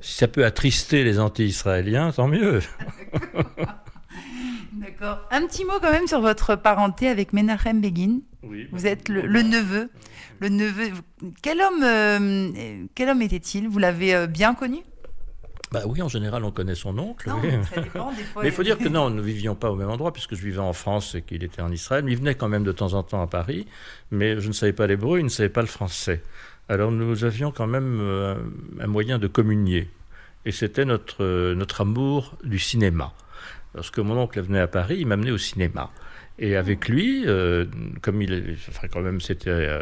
si 0.00 0.16
ça 0.16 0.26
peut 0.26 0.44
attrister 0.44 1.04
les 1.04 1.20
anti-israéliens, 1.20 2.10
tant 2.10 2.26
mieux. 2.26 2.60
D'accord. 4.72 5.20
Un 5.30 5.46
petit 5.46 5.64
mot 5.64 5.78
quand 5.80 5.92
même 5.92 6.08
sur 6.08 6.20
votre 6.20 6.56
parenté 6.56 7.08
avec 7.08 7.32
Menachem 7.32 7.80
Begin. 7.80 8.18
Oui, 8.42 8.66
Vous 8.72 8.86
êtes 8.86 9.08
le, 9.08 9.20
le, 9.22 9.42
neveu. 9.42 9.90
Le 10.40 10.48
neveu. 10.48 10.90
Quel 11.42 11.60
homme, 11.60 12.88
quel 12.96 13.08
homme 13.10 13.22
était-il? 13.22 13.68
Vous 13.68 13.78
l'avez 13.78 14.26
bien 14.26 14.54
connu? 14.54 14.78
Bah 15.70 15.82
oui, 15.86 16.00
en 16.00 16.08
général, 16.08 16.44
on 16.44 16.50
connaît 16.50 16.74
son 16.74 16.98
oncle. 16.98 17.30
Mais 18.40 18.48
il 18.48 18.52
faut 18.52 18.62
dire 18.62 18.78
que 18.78 18.88
non, 18.88 19.10
nous 19.10 19.16
ne 19.16 19.22
vivions 19.22 19.54
pas 19.54 19.70
au 19.70 19.76
même 19.76 19.90
endroit, 19.90 20.12
puisque 20.12 20.34
je 20.34 20.42
vivais 20.42 20.60
en 20.60 20.72
France 20.72 21.14
et 21.14 21.22
qu'il 21.22 21.44
était 21.44 21.60
en 21.60 21.70
Israël. 21.70 22.04
Mais 22.04 22.12
il 22.12 22.18
venait 22.18 22.34
quand 22.34 22.48
même 22.48 22.64
de 22.64 22.72
temps 22.72 22.94
en 22.94 23.02
temps 23.02 23.20
à 23.20 23.26
Paris, 23.26 23.66
mais 24.10 24.40
je 24.40 24.48
ne 24.48 24.52
savais 24.52 24.72
pas 24.72 24.86
l'hébreu, 24.86 25.18
il 25.18 25.24
ne 25.24 25.28
savait 25.28 25.48
pas 25.48 25.60
le 25.60 25.66
français. 25.66 26.22
Alors 26.70 26.90
nous 26.90 27.24
avions 27.24 27.50
quand 27.50 27.66
même 27.66 27.98
euh, 28.00 28.34
un 28.80 28.86
moyen 28.86 29.18
de 29.18 29.26
communier. 29.26 29.88
Et 30.44 30.52
c'était 30.52 30.84
notre, 30.84 31.22
euh, 31.22 31.54
notre 31.54 31.82
amour 31.82 32.34
du 32.44 32.58
cinéma. 32.58 33.12
Lorsque 33.74 33.98
mon 33.98 34.18
oncle 34.18 34.40
venait 34.40 34.60
à 34.60 34.68
Paris, 34.68 34.96
il 35.00 35.06
m'amenait 35.06 35.30
au 35.30 35.38
cinéma. 35.38 35.90
Et 36.40 36.54
avec 36.54 36.88
lui, 36.88 37.24
euh, 37.26 37.64
comme 38.00 38.22
il, 38.22 38.56
enfin 38.68 38.86
quand 38.86 39.00
même, 39.00 39.18
euh, 39.46 39.80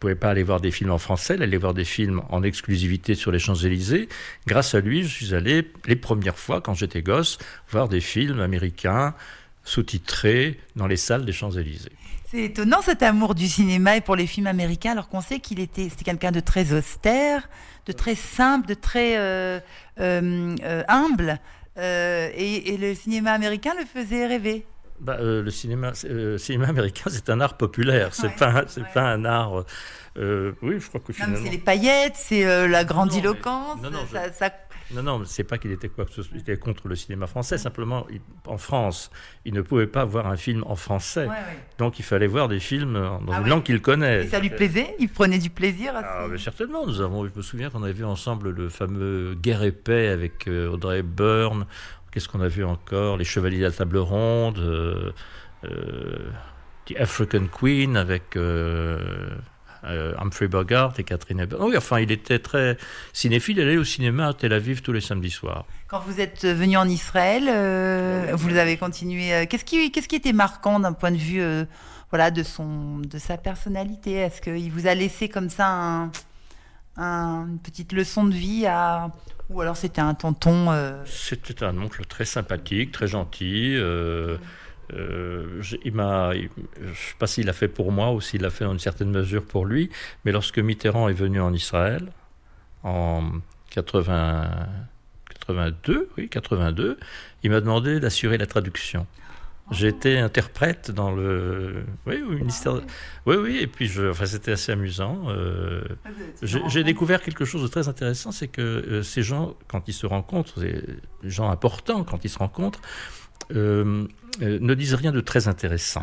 pouvait 0.00 0.14
pas 0.14 0.30
aller 0.30 0.42
voir 0.42 0.60
des 0.60 0.70
films 0.70 0.90
en 0.90 0.98
français, 0.98 1.36
il 1.36 1.42
allait 1.42 1.56
voir 1.56 1.72
des 1.72 1.86
films 1.86 2.20
en 2.28 2.42
exclusivité 2.42 3.14
sur 3.14 3.32
les 3.32 3.38
Champs-Élysées. 3.38 4.08
Grâce 4.46 4.74
à 4.74 4.80
lui, 4.80 5.02
je 5.02 5.08
suis 5.08 5.34
allé 5.34 5.70
les 5.86 5.96
premières 5.96 6.38
fois 6.38 6.60
quand 6.60 6.74
j'étais 6.74 7.00
gosse 7.00 7.38
voir 7.70 7.88
des 7.88 8.00
films 8.00 8.40
américains 8.40 9.14
sous-titrés 9.64 10.60
dans 10.76 10.86
les 10.86 10.98
salles 10.98 11.24
des 11.24 11.32
Champs-Élysées. 11.32 11.92
C'est 12.30 12.44
étonnant 12.44 12.82
cet 12.82 13.02
amour 13.02 13.34
du 13.34 13.46
cinéma 13.46 13.96
et 13.96 14.02
pour 14.02 14.16
les 14.16 14.26
films 14.26 14.48
américains, 14.48 14.92
alors 14.92 15.08
qu'on 15.08 15.22
sait 15.22 15.38
qu'il 15.38 15.58
était, 15.58 15.88
c'était 15.88 16.04
quelqu'un 16.04 16.32
de 16.32 16.40
très 16.40 16.74
austère, 16.74 17.48
de 17.86 17.92
très 17.92 18.14
simple, 18.14 18.68
de 18.68 18.74
très 18.74 19.16
euh, 19.16 19.60
humble, 20.88 21.38
et 21.78 22.76
le 22.78 22.94
cinéma 22.94 23.32
américain 23.32 23.72
le 23.78 23.86
faisait 23.86 24.26
rêver. 24.26 24.66
Bah, 25.04 25.18
euh, 25.20 25.42
le 25.42 25.50
cinéma, 25.50 25.92
euh, 26.06 26.38
cinéma 26.38 26.68
américain, 26.68 27.10
c'est 27.10 27.28
un 27.28 27.38
art 27.42 27.58
populaire. 27.58 28.14
C'est 28.14 28.34
pas, 28.36 28.64
c'est 28.68 28.88
pas 28.94 29.02
un 29.02 29.26
art. 29.26 29.64
Euh, 30.16 30.52
oui, 30.62 30.80
je 30.80 30.88
crois 30.88 31.00
que 31.00 31.12
finalement. 31.12 31.36
C'est 31.44 31.50
les 31.50 31.58
paillettes, 31.58 32.16
c'est 32.16 32.68
la 32.68 32.84
grandiloquence. 32.84 33.82
Non, 33.82 33.90
non, 33.90 34.06
ça, 34.10 34.32
ça... 34.32 34.50
non, 34.92 35.02
non 35.02 35.22
c'est 35.26 35.44
pas 35.44 35.58
qu'il 35.58 35.72
était 35.72 35.90
quoi 35.90 36.06
il 36.32 36.40
était 36.40 36.56
contre 36.56 36.88
le 36.88 36.96
cinéma 36.96 37.26
français. 37.26 37.58
Simplement, 37.58 38.06
en 38.46 38.56
France, 38.56 39.10
il 39.44 39.52
ne 39.52 39.60
pouvait 39.60 39.86
pas 39.86 40.06
voir 40.06 40.26
un 40.26 40.36
film 40.36 40.64
en 40.66 40.74
français. 40.74 41.28
Donc, 41.76 41.98
il 41.98 42.04
fallait 42.04 42.26
voir 42.26 42.48
des 42.48 42.60
films 42.60 42.94
dans 42.94 43.32
ah 43.32 43.40
une 43.40 43.48
langue 43.48 43.62
qu'il 43.62 43.82
connaît. 43.82 44.24
Et 44.24 44.28
ça 44.28 44.40
lui 44.40 44.48
plaisait? 44.48 44.94
Il 45.00 45.10
prenait 45.10 45.38
du 45.38 45.50
plaisir 45.50 45.94
à 45.96 46.00
ah, 46.02 46.26
Certainement. 46.38 46.86
Nous 46.86 47.02
avons, 47.02 47.26
je 47.26 47.32
me 47.36 47.42
souviens 47.42 47.68
qu'on 47.68 47.82
avait 47.82 47.92
vu 47.92 48.06
ensemble 48.06 48.50
le 48.50 48.70
fameux 48.70 49.34
Guerre 49.34 49.64
et 49.64 49.72
paix 49.72 50.08
avec 50.08 50.48
Audrey 50.48 51.02
Byrne. 51.02 51.66
Qu'est-ce 52.14 52.28
qu'on 52.28 52.42
a 52.42 52.48
vu 52.48 52.64
encore? 52.64 53.16
Les 53.16 53.24
Chevaliers 53.24 53.58
de 53.58 53.64
la 53.64 53.72
Table 53.72 53.98
Ronde, 53.98 54.60
euh, 54.60 55.10
euh, 55.64 56.30
The 56.86 56.94
African 57.00 57.46
Queen 57.48 57.96
avec 57.96 58.36
euh, 58.36 59.30
Humphrey 59.82 60.46
Bogart 60.46 60.94
et 60.98 61.02
Catherine 61.02 61.40
Hepburn. 61.40 61.64
Oui, 61.64 61.76
enfin, 61.76 61.98
il 61.98 62.12
était 62.12 62.38
très 62.38 62.78
cinéphile. 63.12 63.58
Il 63.58 63.62
allait 63.64 63.78
au 63.78 63.82
cinéma 63.82 64.28
à 64.28 64.32
Tel 64.32 64.52
Aviv 64.52 64.80
tous 64.80 64.92
les 64.92 65.00
samedis 65.00 65.32
soirs. 65.32 65.64
Quand 65.88 65.98
vous 66.06 66.20
êtes 66.20 66.46
venu 66.46 66.76
en 66.76 66.88
Israël, 66.88 67.46
vous 68.32 68.56
avez 68.56 68.76
continué. 68.76 69.48
Qu'est-ce 69.48 69.64
qui, 69.64 69.90
qu'est-ce 69.90 70.06
qui 70.06 70.14
était 70.14 70.32
marquant 70.32 70.78
d'un 70.78 70.92
point 70.92 71.10
de 71.10 71.16
vue, 71.16 71.42
voilà, 72.10 72.30
de 72.30 72.44
son, 72.44 72.98
de 72.98 73.18
sa 73.18 73.38
personnalité? 73.38 74.12
Est-ce 74.12 74.40
qu'il 74.40 74.70
vous 74.70 74.86
a 74.86 74.94
laissé 74.94 75.28
comme 75.28 75.50
ça 75.50 76.10
une 76.96 77.58
petite 77.60 77.92
leçon 77.92 78.22
de 78.24 78.34
vie 78.34 78.66
à 78.66 79.10
ou 79.50 79.60
alors 79.60 79.76
c'était 79.76 80.00
un 80.00 80.14
tonton 80.14 80.70
euh, 80.70 81.02
C'était 81.06 81.64
un 81.64 81.76
oncle 81.78 82.04
très 82.06 82.24
sympathique, 82.24 82.92
très 82.92 83.06
gentil. 83.06 83.74
Euh, 83.76 84.38
euh, 84.92 85.62
il 85.84 85.94
m'a, 85.94 86.32
je 86.34 86.40
ne 86.40 86.94
sais 86.94 87.14
pas 87.18 87.26
s'il 87.26 87.46
l'a 87.46 87.52
fait 87.52 87.68
pour 87.68 87.92
moi 87.92 88.12
ou 88.12 88.20
s'il 88.20 88.42
l'a 88.42 88.50
fait 88.50 88.64
dans 88.64 88.72
une 88.72 88.78
certaine 88.78 89.10
mesure 89.10 89.44
pour 89.44 89.66
lui, 89.66 89.90
mais 90.24 90.32
lorsque 90.32 90.58
Mitterrand 90.58 91.08
est 91.08 91.14
venu 91.14 91.40
en 91.40 91.52
Israël 91.52 92.10
en 92.82 93.30
80, 93.70 94.50
82, 95.46 96.10
oui 96.16 96.28
82, 96.28 96.98
il 97.42 97.50
m'a 97.50 97.60
demandé 97.60 98.00
d'assurer 98.00 98.38
la 98.38 98.46
traduction. 98.46 99.06
J'étais 99.70 100.18
interprète 100.18 100.90
dans 100.90 101.10
le. 101.10 101.84
Oui, 102.06 102.20
ministère. 102.20 102.82
Oui, 103.24 103.36
oui, 103.36 103.58
et 103.60 103.66
puis 103.66 103.86
je... 103.86 104.10
enfin, 104.10 104.26
c'était 104.26 104.52
assez 104.52 104.72
amusant. 104.72 105.24
Euh, 105.28 105.82
ah, 106.04 106.08
j'ai 106.42 106.84
découvert 106.84 107.22
quelque 107.22 107.46
chose 107.46 107.62
de 107.62 107.68
très 107.68 107.88
intéressant 107.88 108.30
c'est 108.30 108.48
que 108.48 108.60
euh, 108.60 109.02
ces 109.02 109.22
gens, 109.22 109.54
quand 109.66 109.88
ils 109.88 109.94
se 109.94 110.06
rencontrent, 110.06 110.60
ces 110.60 110.82
gens 111.22 111.50
importants, 111.50 112.04
quand 112.04 112.24
ils 112.24 112.28
se 112.28 112.38
rencontrent, 112.38 112.82
euh, 113.54 114.06
ne 114.40 114.74
disent 114.74 114.94
rien 114.94 115.12
de 115.12 115.20
très 115.20 115.48
intéressant. 115.48 116.02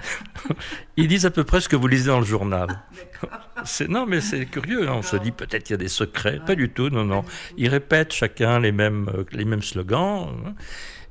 ils 0.98 1.08
disent 1.08 1.24
à 1.24 1.30
peu 1.30 1.44
près 1.44 1.62
ce 1.62 1.70
que 1.70 1.76
vous 1.76 1.88
lisez 1.88 2.08
dans 2.08 2.20
le 2.20 2.26
journal. 2.26 2.68
non, 3.88 4.04
mais 4.04 4.20
c'est 4.20 4.44
curieux. 4.44 4.86
Hein. 4.86 4.96
On 4.96 5.02
se 5.02 5.16
dit 5.16 5.32
peut-être 5.32 5.64
qu'il 5.64 5.72
y 5.72 5.74
a 5.74 5.78
des 5.78 5.88
secrets. 5.88 6.40
Pas 6.44 6.54
du 6.54 6.68
tout. 6.68 6.90
Non, 6.90 7.06
non. 7.06 7.24
Ils 7.56 7.68
répètent 7.68 8.12
chacun 8.12 8.60
les 8.60 8.72
mêmes, 8.72 9.10
les 9.32 9.46
mêmes 9.46 9.62
slogans. 9.62 10.54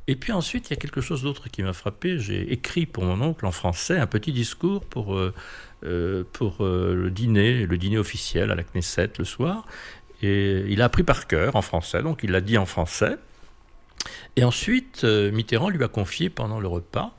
Et 0.08 0.16
puis 0.16 0.32
ensuite, 0.32 0.70
il 0.70 0.72
y 0.72 0.74
a 0.74 0.80
quelque 0.80 1.02
chose 1.02 1.24
d'autre 1.24 1.50
qui 1.50 1.64
m'a 1.64 1.74
frappé. 1.74 2.20
J'ai 2.20 2.52
écrit 2.54 2.86
pour 2.86 3.04
mon 3.04 3.20
oncle 3.22 3.46
en 3.46 3.52
français 3.52 3.98
un 3.98 4.06
petit 4.06 4.32
discours 4.32 4.86
pour, 4.86 5.16
euh, 5.16 5.34
euh, 5.84 6.24
pour 6.32 6.64
euh, 6.64 6.94
le 6.94 7.10
dîner, 7.10 7.66
le 7.66 7.78
dîner 7.78 7.98
officiel 7.98 8.52
à 8.52 8.56
la 8.56 8.64
Knesset 8.64 9.14
le 9.18 9.26
soir. 9.26 9.66
Et 10.22 10.64
il 10.70 10.82
a 10.82 10.86
appris 10.86 11.04
par 11.04 11.28
cœur 11.28 11.56
en 11.56 11.62
français, 11.62 12.02
donc 12.02 12.22
il 12.24 12.32
l'a 12.32 12.42
dit 12.42 12.58
en 12.58 12.66
français. 12.66 13.18
Et 14.36 14.44
ensuite, 14.44 15.04
Mitterrand 15.04 15.70
lui 15.70 15.84
a 15.84 15.88
confié 15.88 16.30
pendant 16.30 16.60
le 16.60 16.68
repas. 16.68 17.12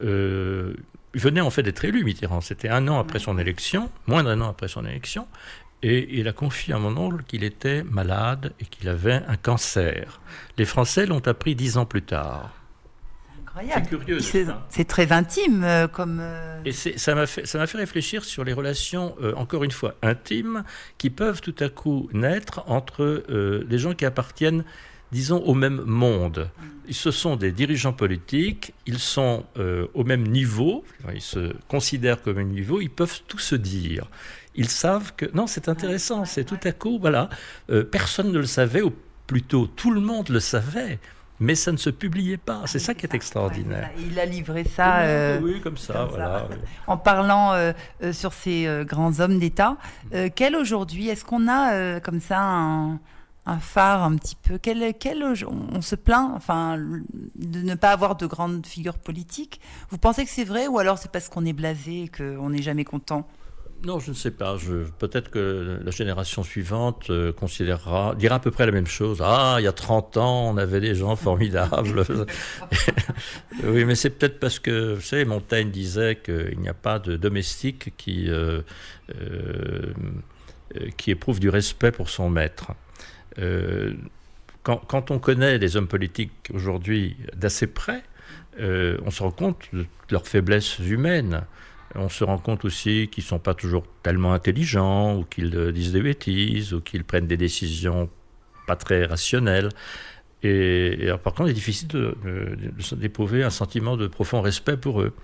il 0.00 0.74
venait 1.14 1.40
en 1.40 1.50
fait 1.50 1.62
d'être 1.62 1.84
élu, 1.84 2.04
Mitterrand. 2.04 2.40
C'était 2.40 2.70
un 2.70 2.88
an 2.88 2.98
après 2.98 3.18
son 3.18 3.38
élection, 3.38 3.90
moins 4.06 4.24
d'un 4.24 4.40
an 4.40 4.48
après 4.48 4.68
son 4.68 4.84
élection. 4.84 5.28
Et 5.86 6.18
il 6.18 6.28
a 6.28 6.32
confié 6.32 6.72
à 6.72 6.78
mon 6.78 6.96
oncle 6.96 7.24
qu'il 7.28 7.44
était 7.44 7.82
malade 7.84 8.54
et 8.58 8.64
qu'il 8.64 8.88
avait 8.88 9.20
un 9.28 9.36
cancer. 9.36 10.18
Les 10.56 10.64
Français 10.64 11.04
l'ont 11.04 11.26
appris 11.26 11.54
dix 11.54 11.76
ans 11.76 11.84
plus 11.84 12.00
tard. 12.00 12.54
C'est 13.54 13.88
curieux. 13.88 14.18
C'est 14.70 14.84
très 14.88 15.12
intime 15.12 15.62
euh, 15.62 15.86
comme. 15.86 16.20
Euh, 16.22 16.62
et 16.64 16.72
ça 16.72 17.14
m'a 17.14 17.26
fait, 17.26 17.46
fait 17.46 17.76
réfléchir 17.76 18.24
sur 18.24 18.44
les 18.44 18.54
relations, 18.54 19.14
euh, 19.20 19.34
encore 19.36 19.62
une 19.62 19.70
fois, 19.70 19.94
intimes, 20.02 20.64
qui 20.96 21.10
peuvent 21.10 21.42
tout 21.42 21.54
à 21.60 21.68
coup 21.68 22.08
naître 22.14 22.64
entre 22.66 23.22
des 23.68 23.78
gens 23.78 23.92
qui 23.92 24.06
appartiennent, 24.06 24.64
disons, 25.12 25.42
au 25.42 25.52
même 25.52 25.82
monde. 25.84 26.48
Ce 26.90 27.10
sont 27.10 27.36
des 27.36 27.52
dirigeants 27.52 27.92
politiques, 27.92 28.72
ils 28.86 28.98
sont 28.98 29.44
au 29.94 30.04
même 30.04 30.26
niveau, 30.26 30.84
ils 31.14 31.20
se 31.20 31.54
considèrent 31.68 32.22
comme 32.22 32.38
un 32.38 32.44
niveau, 32.44 32.80
ils 32.80 32.90
peuvent 32.90 33.20
tout 33.28 33.38
se 33.38 33.54
dire 33.54 34.08
ils 34.54 34.68
savent 34.68 35.12
que... 35.16 35.26
Non, 35.34 35.46
c'est 35.46 35.68
intéressant, 35.68 36.24
c'est 36.24 36.44
tout 36.44 36.60
à 36.64 36.72
coup, 36.72 36.98
voilà, 37.00 37.28
euh, 37.70 37.84
personne 37.84 38.32
ne 38.32 38.38
le 38.38 38.46
savait, 38.46 38.82
ou 38.82 38.92
plutôt 39.26 39.66
tout 39.66 39.90
le 39.90 40.00
monde 40.00 40.28
le 40.28 40.40
savait, 40.40 40.98
mais 41.40 41.54
ça 41.54 41.72
ne 41.72 41.76
se 41.76 41.90
publiait 41.90 42.36
pas. 42.36 42.62
C'est 42.66 42.78
ça 42.78 42.94
qui 42.94 43.06
est 43.06 43.14
extraordinaire. 43.14 43.90
il 43.98 44.18
a 44.20 44.24
livré 44.24 44.64
ça. 44.64 45.00
Euh, 45.00 45.40
oui, 45.42 45.60
comme 45.60 45.76
ça, 45.76 46.04
voilà. 46.04 46.46
En 46.86 46.96
parlant 46.96 47.52
euh, 47.54 47.72
sur 48.12 48.32
ces 48.32 48.68
grands 48.86 49.18
hommes 49.20 49.38
d'État, 49.38 49.76
quel 50.36 50.54
aujourd'hui, 50.56 51.08
est-ce 51.08 51.24
qu'on 51.24 51.48
a 51.48 52.00
comme 52.00 52.20
ça 52.20 52.40
un, 52.40 53.00
phare 53.58 54.04
un 54.04 54.14
petit 54.16 54.36
peu? 54.36 54.58
Quel, 54.58 54.94
quel, 54.94 55.24
On 55.72 55.82
se 55.82 55.96
plaint 55.96 56.30
enfin, 56.36 56.78
de 56.78 57.60
ne 57.62 57.74
pas 57.74 57.90
avoir 57.90 58.14
de 58.14 58.26
grandes 58.26 58.64
figures 58.64 58.98
politiques. 58.98 59.60
Vous 59.90 59.98
pensez 59.98 60.24
que 60.24 60.30
c'est 60.30 60.44
vrai 60.44 60.68
ou 60.68 60.78
alors 60.78 60.98
c'est 60.98 61.10
parce 61.10 61.28
qu'on 61.28 61.44
est 61.44 61.52
blasé 61.52 62.04
et 62.04 62.08
qu'on 62.08 62.50
n'est 62.50 62.62
jamais 62.62 62.84
content? 62.84 63.26
Non, 63.84 63.98
je 63.98 64.10
ne 64.10 64.14
sais 64.14 64.30
pas. 64.30 64.56
Peut-être 64.98 65.30
que 65.30 65.78
la 65.84 65.90
génération 65.90 66.42
suivante 66.42 67.10
euh, 67.10 67.32
considérera, 67.32 68.14
dira 68.14 68.36
à 68.36 68.38
peu 68.38 68.50
près 68.50 68.64
la 68.64 68.72
même 68.72 68.86
chose. 68.86 69.20
Ah, 69.22 69.56
il 69.58 69.64
y 69.64 69.66
a 69.66 69.72
30 69.72 70.16
ans, 70.16 70.50
on 70.50 70.56
avait 70.56 70.80
des 70.80 70.94
gens 70.94 71.16
formidables. 71.16 72.02
oui, 73.64 73.84
mais 73.84 73.94
c'est 73.94 74.10
peut-être 74.10 74.40
parce 74.40 74.58
que, 74.58 74.94
vous 74.94 75.02
savez, 75.02 75.26
Montaigne 75.26 75.70
disait 75.70 76.16
qu'il 76.16 76.58
n'y 76.60 76.68
a 76.68 76.74
pas 76.74 76.98
de 76.98 77.16
domestique 77.16 77.92
qui, 77.98 78.30
euh, 78.30 78.62
euh, 79.20 79.92
qui 80.96 81.10
éprouve 81.10 81.38
du 81.38 81.50
respect 81.50 81.92
pour 81.92 82.08
son 82.08 82.30
maître. 82.30 82.72
Quand, 84.62 84.78
quand, 84.78 85.10
on 85.10 85.18
connaît 85.18 85.58
les 85.58 85.76
hommes 85.76 85.88
politiques 85.88 86.50
aujourd'hui 86.54 87.16
d'assez 87.34 87.66
près, 87.66 88.02
on 88.58 89.10
se 89.10 89.22
rend 89.22 89.32
compte 89.32 89.58
de 89.72 89.84
leurs 90.10 90.28
faiblesses 90.28 90.78
humaines. 90.78 91.42
On 91.96 92.08
se 92.08 92.24
rend 92.24 92.38
compte 92.38 92.64
aussi 92.64 93.08
qu'ils 93.10 93.24
ne 93.24 93.28
sont 93.28 93.38
pas 93.38 93.54
toujours 93.54 93.84
tellement 94.02 94.32
intelligents, 94.32 95.16
ou 95.16 95.24
qu'ils 95.24 95.54
euh, 95.56 95.72
disent 95.72 95.92
des 95.92 96.02
bêtises, 96.02 96.74
ou 96.74 96.80
qu'ils 96.80 97.04
prennent 97.04 97.26
des 97.26 97.36
décisions 97.36 98.10
pas 98.66 98.76
très 98.76 99.04
rationnelles. 99.04 99.68
Et, 100.42 101.08
par 101.22 101.32
contre, 101.32 101.48
il 101.48 101.52
est 101.52 101.54
difficile 101.54 101.88
d'éprouver 102.92 103.42
un 103.44 103.50
sentiment 103.50 103.96
de 103.96 104.06
profond 104.06 104.42
respect 104.42 104.76
pour 104.76 105.00
eux. 105.00 105.14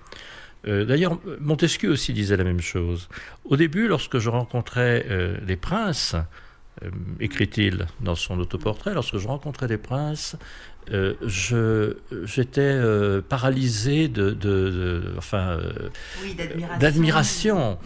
Euh, 0.66 0.84
d'ailleurs, 0.84 1.18
Montesquieu 1.40 1.90
aussi 1.90 2.12
disait 2.12 2.36
la 2.36 2.44
même 2.44 2.60
chose. 2.60 3.08
Au 3.44 3.56
début, 3.56 3.88
lorsque 3.88 4.18
je 4.18 4.28
rencontrais 4.28 5.06
euh, 5.08 5.36
les 5.46 5.56
princes, 5.56 6.16
écrit-il 7.20 7.86
dans 8.00 8.14
son 8.14 8.38
autoportrait, 8.38 8.94
lorsque 8.94 9.18
je 9.18 9.28
rencontrais 9.28 9.68
les 9.68 9.78
princes, 9.78 10.36
euh, 10.92 11.14
j'étais 12.24 12.60
euh, 12.60 13.22
paralysé 13.22 14.08
de, 14.08 15.14
enfin, 15.16 15.58
euh, 15.58 15.72
d'admiration. 16.80 17.78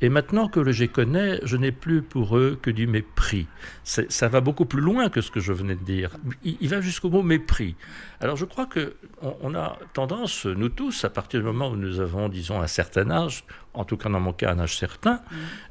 Et 0.00 0.08
maintenant 0.08 0.48
que 0.48 0.72
je 0.72 0.80
les 0.80 0.88
connais, 0.88 1.38
je 1.44 1.56
n'ai 1.56 1.70
plus 1.70 2.02
pour 2.02 2.36
eux 2.36 2.58
que 2.60 2.72
du 2.72 2.88
mépris. 2.88 3.46
Ça 3.84 4.28
va 4.28 4.40
beaucoup 4.40 4.64
plus 4.64 4.80
loin 4.80 5.08
que 5.08 5.20
ce 5.20 5.30
que 5.30 5.38
je 5.38 5.52
venais 5.52 5.76
de 5.76 5.84
dire. 5.84 6.10
Il, 6.42 6.68
va 6.68 6.80
jusqu'au 6.80 7.08
mot 7.08 7.22
mépris. 7.22 7.76
Alors 8.20 8.34
je 8.36 8.44
crois 8.44 8.66
que 8.66 8.96
on, 9.20 9.54
a 9.54 9.78
tendance, 9.92 10.46
nous 10.46 10.70
tous, 10.70 11.04
à 11.04 11.10
partir 11.10 11.38
du 11.38 11.46
moment 11.46 11.68
où 11.68 11.76
nous 11.76 12.00
avons, 12.00 12.28
disons, 12.28 12.60
un 12.60 12.66
certain 12.66 13.12
âge, 13.12 13.44
en 13.74 13.84
tout 13.84 13.96
cas 13.96 14.08
dans 14.08 14.18
mon 14.18 14.32
cas 14.32 14.50
un 14.50 14.58
âge 14.58 14.76
certain, 14.76 15.20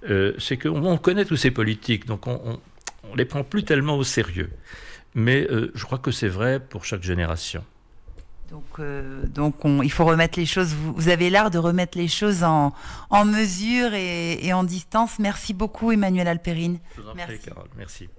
mm. 0.07 0.13
c'est 0.37 0.55
qu'on 0.55 0.97
connaît 0.97 1.25
tous 1.25 1.35
ces 1.35 1.51
politiques, 1.51 2.05
donc 2.05 2.25
on, 2.25 2.61
on 3.11 3.15
les 3.15 3.25
prend 3.25 3.43
plus 3.43 3.63
tellement 3.63 3.97
au 3.97 4.03
sérieux. 4.03 4.49
Mais 5.13 5.47
euh, 5.49 5.71
je 5.75 5.83
crois 5.85 5.97
que 5.97 6.11
c'est 6.11 6.29
vrai 6.29 6.59
pour 6.59 6.85
chaque 6.85 7.03
génération. 7.03 7.63
Donc, 8.49 8.79
euh, 8.79 9.25
donc 9.27 9.55
il 9.63 9.91
faut 9.91 10.05
remettre 10.05 10.37
les 10.37 10.45
choses. 10.45 10.73
Vous, 10.73 11.07
avez 11.07 11.29
l'art 11.29 11.51
de 11.51 11.57
remettre 11.57 11.97
les 11.97 12.09
choses 12.09 12.43
en, 12.43 12.73
en 13.09 13.25
mesure 13.25 13.93
et, 13.93 14.51
en 14.53 14.63
distance. 14.63 15.19
Merci 15.19 15.53
beaucoup, 15.53 15.91
Emmanuel 15.91 16.27
Alperine. 16.27 16.79
Je 16.97 17.01
vous 17.01 17.09
en 17.09 17.15
Merci. 17.15 17.37
Prie, 17.37 17.49
Carole. 17.49 17.69
Merci. 17.77 18.09